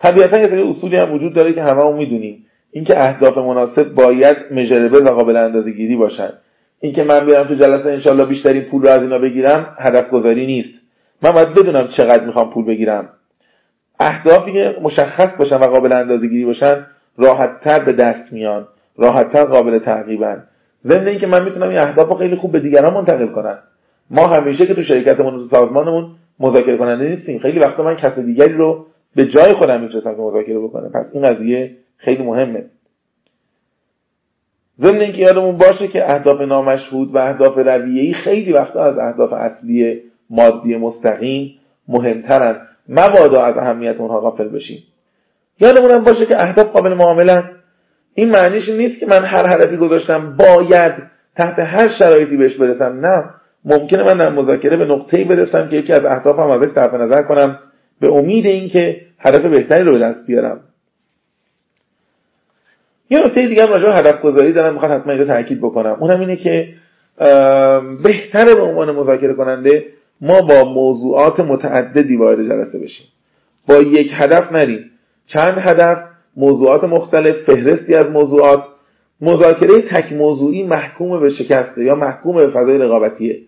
[0.00, 2.44] طبیعتا یه سری اصولی هم وجود داره که همه می‌دونیم.
[2.70, 6.30] اینکه اهداف مناسب باید مژربل و قابل اندازه گیری باشن.
[6.80, 10.74] اینکه من بیارم تو جلسه انشالله بیشترین پول رو از اینا بگیرم هدف گذاری نیست.
[11.22, 13.08] من باید بدونم چقدر می‌خوام پول بگیرم.
[14.00, 16.86] اهدافی که مشخص باشن و قابل اندازه گیری باشن
[17.18, 20.44] راحتتر به دست میان راحتتر قابل تعقیبن.
[20.84, 23.58] ضمن اینکه من می‌تونم این اهداف رو خیلی خوب به دیگران منتقل کنم.
[24.10, 26.10] ما همیشه که تو شرکتمون تو سازمانمون
[26.40, 27.38] مذاکره کننده نیستیم.
[27.38, 30.88] خیلی وقتا من کس دیگری رو به جای خودم میفرستم که مذاکره بکنه.
[30.88, 32.64] پس این قضیه خیلی مهمه.
[34.80, 40.02] ضمن اینکه یادمون باشه که اهداف نامشهود و اهداف رویه‌ای خیلی وقتا از اهداف اصلی
[40.30, 41.54] مادی مستقیم
[41.88, 42.56] مهمترن.
[42.88, 44.82] مبادا از اهمیت اونها غافل بشیم.
[45.60, 47.50] یادمون باشه که اهداف قابل معاملن
[48.14, 50.92] این معنیش نیست که من هر هدفی گذاشتم باید
[51.36, 53.00] تحت هر شرایطی بهش برسم.
[53.06, 53.24] نه.
[53.64, 57.58] ممکنه من در مذاکره به نقطه‌ای برسم که یکی از اهدافم ازش صرف نظر کنم.
[58.00, 60.60] به امید اینکه هدف بهتری رو به دست بیارم.
[63.10, 65.96] یه نکته دیگه هم راجع هدف گذاری دارم می‌خوام حتما اینجا تاکید بکنم.
[66.00, 66.68] اونم اینه که
[68.04, 69.84] بهتره به عنوان مذاکره کننده
[70.20, 73.06] ما با موضوعات متعددی وارد جلسه بشیم.
[73.68, 74.90] با یک هدف نریم.
[75.26, 75.98] چند هدف؟
[76.36, 78.62] موضوعات مختلف فهرستی از موضوعات.
[79.20, 83.38] مذاکره تک موضوعی محکوم به شکسته یا محکوم به فضای رقابتیه.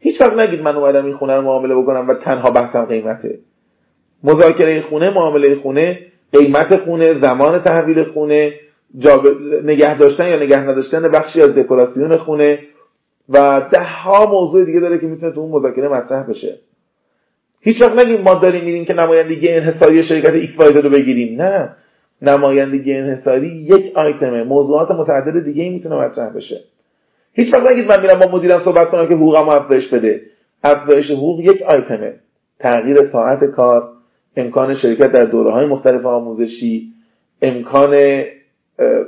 [0.00, 3.38] هیچ وقت نگید من اومدم این خونه رو معامله بکنم و تنها بحثم قیمته.
[4.24, 5.98] مذاکره خونه معامله خونه
[6.32, 8.52] قیمت خونه زمان تحویل خونه.
[9.64, 12.58] نگه داشتن یا نگه نداشتن بخشی از دکوراسیون خونه
[13.28, 16.58] و ده ها موضوع دیگه داره که می‌تونه تو اون مذاکره مطرح بشه.
[17.60, 21.42] هیچ وقت نگیم ما داریم میریم که نمایندگی انحصاری شرکت XY رو بگیریم.
[21.42, 21.76] نه.
[22.22, 26.60] نمایندگی انحصاری یک آیتمه موضوعات متعدد دیگه می‌تونه مطرح بشه.
[27.32, 30.20] هیچ وقت نگید من میرم با مدیرم صحبت کنم که حقوقمو افزایش بده.
[30.64, 32.14] افزایش حقوق یک آیتمه
[32.60, 33.88] تغییر ساعت کار
[34.36, 36.88] امکان شرکت در دوره های مختلف آموزشی
[37.42, 38.22] امکان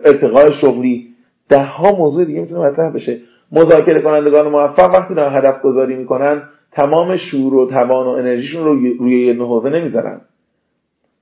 [0.04, 1.08] ارتقاء شغلی.
[1.48, 3.20] ده ها موضوع دیگه می‌تونه مطرح بشه.
[3.52, 6.42] مذاکره کنندگان موفق وقتی دارن هدف گذاری می‌کنن
[6.72, 10.20] تمام شور و توان و انرژیشون رو روی یه حوزه نمی‌ذارن.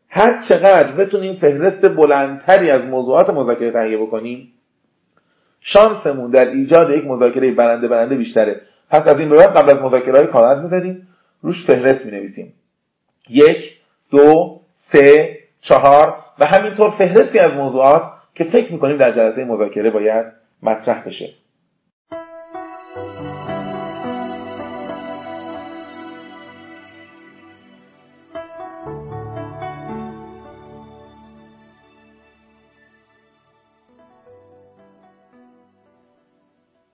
[0.08, 4.48] هر چقدر بتونیم فهرست بلندتری از موضوعات مذاکره تهیه بکنیم
[5.60, 8.60] شانسمون در ایجاد یک مذاکره برنده برنده بیشتره.
[8.90, 11.08] پس از این بعد قبل از مذاکره های کاغذ می‌ذاریم
[11.42, 12.52] روش فهرست می‌نویسیم.
[13.30, 13.64] یک
[14.10, 14.60] دو
[14.92, 18.02] سه چهار و همینطور فهرستی از موضوعات
[18.38, 20.26] که فکر می‌کنیم در جلسه مذاکره باید
[20.62, 21.34] مطرح بشه.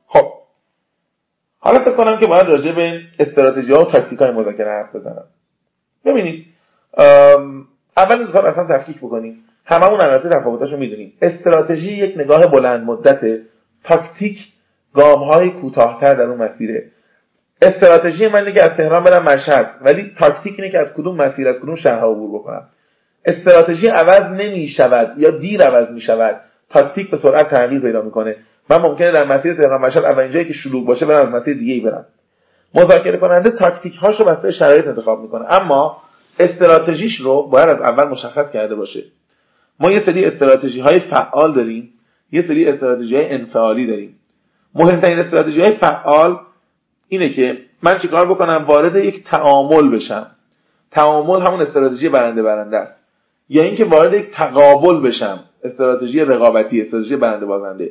[0.07, 0.33] خب
[1.59, 5.25] حالا فکر کنم که باید راجع به استراتژی ها و تاکتیک های مذاکره حرف بزنم.
[6.05, 6.47] ببینید
[7.97, 9.45] اول کار اصلا تفکیک بکنیم.
[9.65, 11.13] هممون البته تفاوتاشو می‌دونیم.
[11.23, 13.41] استراتژی یک نگاه بلند مدت
[13.85, 14.37] تاکتیک
[14.95, 16.85] گام های کوتاهتر در اون مسیره.
[17.63, 21.61] استراتژی من که از تهران برم مشهد ولی تاکتیک اینه که از کدوم مسیر از
[21.61, 22.69] کدوم شهرها عبور بکنم.
[23.25, 26.41] استراتژی عوض نمی شود یا دیر عوض می شود
[26.71, 28.37] تاکتیک به سرعت تغییر پیدا می‌کنه.
[28.71, 31.75] من ممکنه در مسیر تهران مشهد اولین جایی که شلوغ باشه برم از مسیر دیگه
[31.75, 32.07] ای برم.
[32.75, 35.53] مذاکره کننده تاکتیک هاشو بسته شرایط انتخاب می‌کنه.
[35.53, 36.03] اما
[36.39, 39.05] استراتژیش رو باید از اول مشخص کرده باشه.
[39.81, 41.95] ما یه سری استراتژی های فعال داریم
[42.33, 44.17] یه سری استراتژی های انفعالی داریم.
[44.75, 46.39] مهمترین استراتژی های فعال
[47.09, 50.27] اینه که من چیکار بکنم؟ وارد یک تعامل بشم.
[50.91, 52.93] تعامل همون استراتژی برنده برنده است.
[53.49, 55.41] یا اینکه وارد یک تقابل بشم.
[55.65, 57.91] استراتژی رقابتی استراتژی برنده بازنده.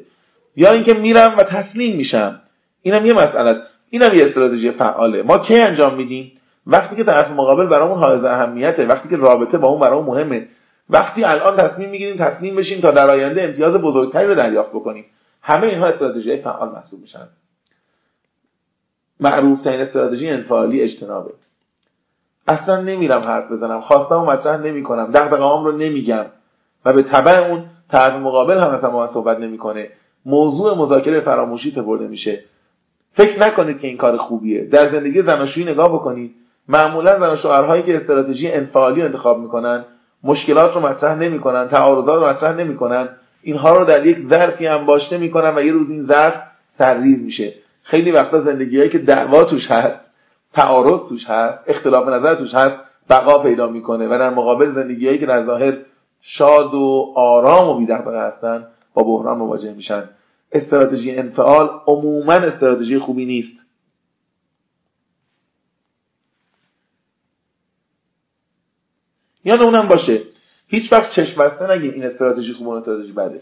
[0.55, 2.41] یا اینکه میرم و تسلیم میشم.
[2.81, 3.61] اینم یه مسئله است.
[3.89, 5.23] اینم یه استراتژی فعاله.
[5.23, 6.31] ما کی انجام میدیم؟
[6.67, 8.85] وقتی که طرف مقابل برامون حائز اهمیته.
[8.85, 10.47] وقتی که رابطه با اون برامون مهمه.
[10.89, 15.05] وقتی الان تصمیم می‌گیریم تصمیم بشیم تا در آینده امتیاز بزرگتری رو دریافت بکنیم.
[15.41, 17.27] همه اینها استراتژی فعال محسوب میشن.
[19.19, 21.31] معروف ترین استراتژی انفعالی اجتنابه.
[22.47, 23.81] اصلا نمیرم حرف بزنم.
[23.81, 25.11] خواستم و مطرح نمی‌کنم.
[25.11, 26.25] دغدغه‌هام رو نمیگم.
[26.85, 29.89] و به تبع اون طرف مقابل هم اصلا ما صحبت نمی‌کنه.
[30.25, 32.43] موضوع مذاکره فراموشی تبرده میشه.
[33.13, 34.65] فکر نکنید که این کار خوبیه.
[34.65, 36.35] در زندگی زناشویی نگاه بکنید.
[36.67, 39.85] معمولا زن و شوهرهایی که استراتژی انفعالی انتخاب می‌کنن
[40.23, 43.09] مشکلات رو مطرح نمی‌کنن تعارضات رو مطرح نمی‌کنن.
[43.41, 46.35] اینها رو در یک ظرفی انباشته می‌کنن و یه روز این ظرف
[46.77, 47.53] سرریز میشه.
[47.83, 49.99] خیلی وقتا زندگیهایی که دعوا توش هست
[50.53, 52.75] تعارض توش هست اختلاف نظر توش هست
[53.09, 55.77] بقا پیدا می‌کنه و در مقابل زندگیهایی که در ظاهر
[56.21, 60.03] شاد و آرام و بی‌دغدغه هستن با بحران مواجه میشن.
[60.51, 63.62] استراتژی انفعال عموما استراتژی خوبی نیست.
[69.43, 70.21] یا اونم باشه.
[70.67, 73.41] هیچ وقت چشم بسته نگیم این استراتژی خوبه اون استراتژی بده.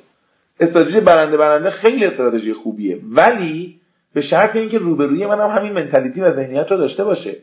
[0.60, 3.00] استراتژی برنده برنده خیلی استراتژی خوبیه.
[3.12, 3.80] ولی
[4.14, 7.36] به شرط اینکه روبروی منم هم همین منتالیتی و ذهنیت رو داشته باشه.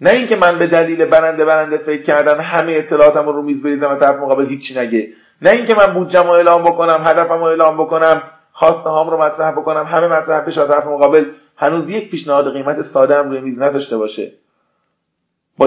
[0.00, 3.96] نه اینکه من به دلیل برنده برنده فکر کردن همه اطلاعاتم رو میز بریزم و
[3.96, 5.08] طرف مقابل هیچی نگه.
[5.42, 8.22] نه اینکه من بودجم رو اعلام بکنم هدفم رو اعلام بکنم
[8.52, 11.24] خواسته هام رو مطرح بکنم همه مطرح بشه طرف مقابل
[11.56, 14.32] هنوز یک پیشنهاد قیمت ساده هم روی میز نداشته باشه.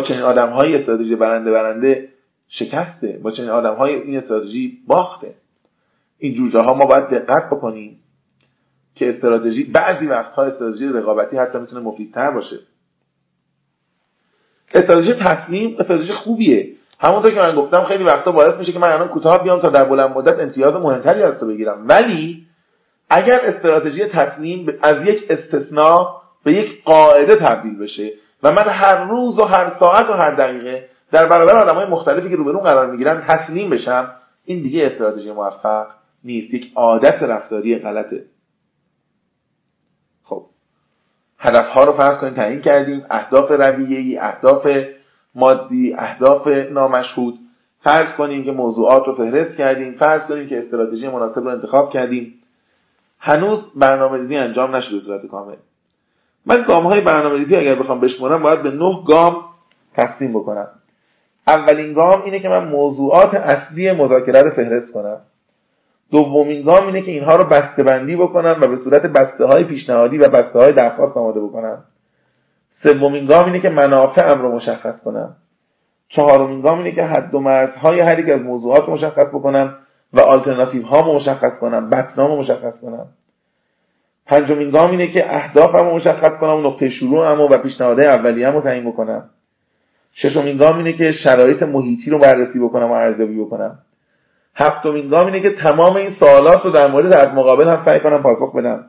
[0.02, 2.10] چنین آدم های استراتژی برنده برنده
[2.50, 5.34] شکسته با چنین آدم های این استراتژی باخته.
[6.18, 8.00] این جوجه ها ما باید دقت بکنیم
[8.96, 12.60] که استراتژی بعضی وقتها استراتژی رقابتی حتی می‌تونه مفیدتر باشه.
[14.74, 16.72] استراتژی تصمیم استراتژی خوبیه.
[17.00, 19.84] همونطور که من گفتم خیلی وقتا باعث میشه که من الان کوتاه بیام تا در
[19.84, 21.88] بلند مدت امتیاز مهمتری از تو بگیرم.
[21.88, 22.46] ولی
[23.10, 28.12] اگر استراتژی تصمیم از یک استثناء به یک قاعده تبدیل بشه
[28.46, 32.36] و من هر روز و هر ساعت و هر دقیقه در برابر آدمای مختلفی که
[32.36, 34.12] روبرون قرار می‌گیرن تسلیم بشم.
[34.46, 35.88] این دیگه استراتژی موفق
[36.24, 36.54] نیست.
[36.54, 38.24] یک عادت رفتاری غلطه.
[40.24, 40.46] خب.
[41.40, 43.06] هدف ها رو فرض کنیم تعیین کردیم.
[43.10, 44.68] اهداف رویه‌ای اهداف
[45.36, 47.40] مادی اهداف نامشهود.
[47.80, 49.94] فرض کنیم که موضوعات رو فهرست کردیم.
[49.94, 52.34] فرض کنیم که استراتژی مناسب رو انتخاب کردیم.
[53.20, 55.56] هنوز برنامه ریزی انجام نشده صورت کامل.
[56.46, 59.36] من گام های برنامه ریزی اگر بخوام بشمرم باید به نه گام
[59.96, 60.68] تقسیم بکنم.
[61.48, 65.22] اولین گام اینه که من موضوعات اصلی مذاکره رو فهرست کنم.
[66.12, 70.18] دومین گام اینه که اینها رو بسته بندی بکنم و به صورت بسته های پیشنهادی
[70.18, 71.84] و بسته های درخواست آماده بکنم.
[72.84, 75.36] سومین گام اینه که منافعم رو مشخص کنم.
[76.10, 79.78] چهارمین گام اینه که حد و مرزهای هر یک از موضوعات مشخص بکنم
[80.14, 83.08] و آلترناتیو ها مشخص کنم بطنام مشخص کنم.
[84.28, 88.92] پنجمین گام اینه که اهدافم رو مشخص کنم نقطه شروعم و پیشنهاد اولیه‌ام رو تعیین
[88.92, 89.30] بکنم.
[90.14, 93.80] ششمین گام اینه که شرایط محیطی رو بررسی بکنم و ارزیابی بکنم.
[94.56, 98.24] هفتمین گام اینه که تمام این سوالات رو در مورد طرف مقابل هم سعی کنم
[98.24, 98.86] پاسخ بدم.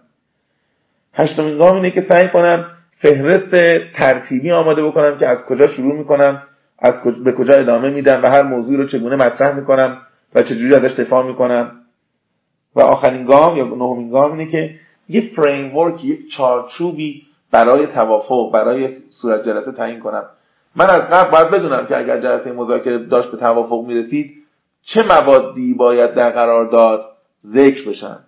[1.15, 2.65] هشتمین گام اینه که سعی کنم
[2.99, 3.51] فهرست
[3.95, 6.43] ترتیبی آماده بکنم که از کجا شروع می‌کنم
[6.79, 9.99] از به کجا ادامه میدم و هر موضوعی رو چگونه مطرح می‌کنم
[10.35, 11.73] و چجوری ازش دفاع می‌کنم.
[12.77, 14.75] و آخرین گام یا نهمین گام اینه که
[15.09, 15.73] یه فریم
[16.05, 20.25] یک چارچوبی برای توافق برای صورت جلسه تعیین کنم.
[20.77, 24.33] من از قبل باید بدونم که اگر جلسه مذاکره داشت به توافق می‌رسید
[24.83, 27.05] چه موادی باید در قرار داد
[27.47, 28.19] ذکر بشن.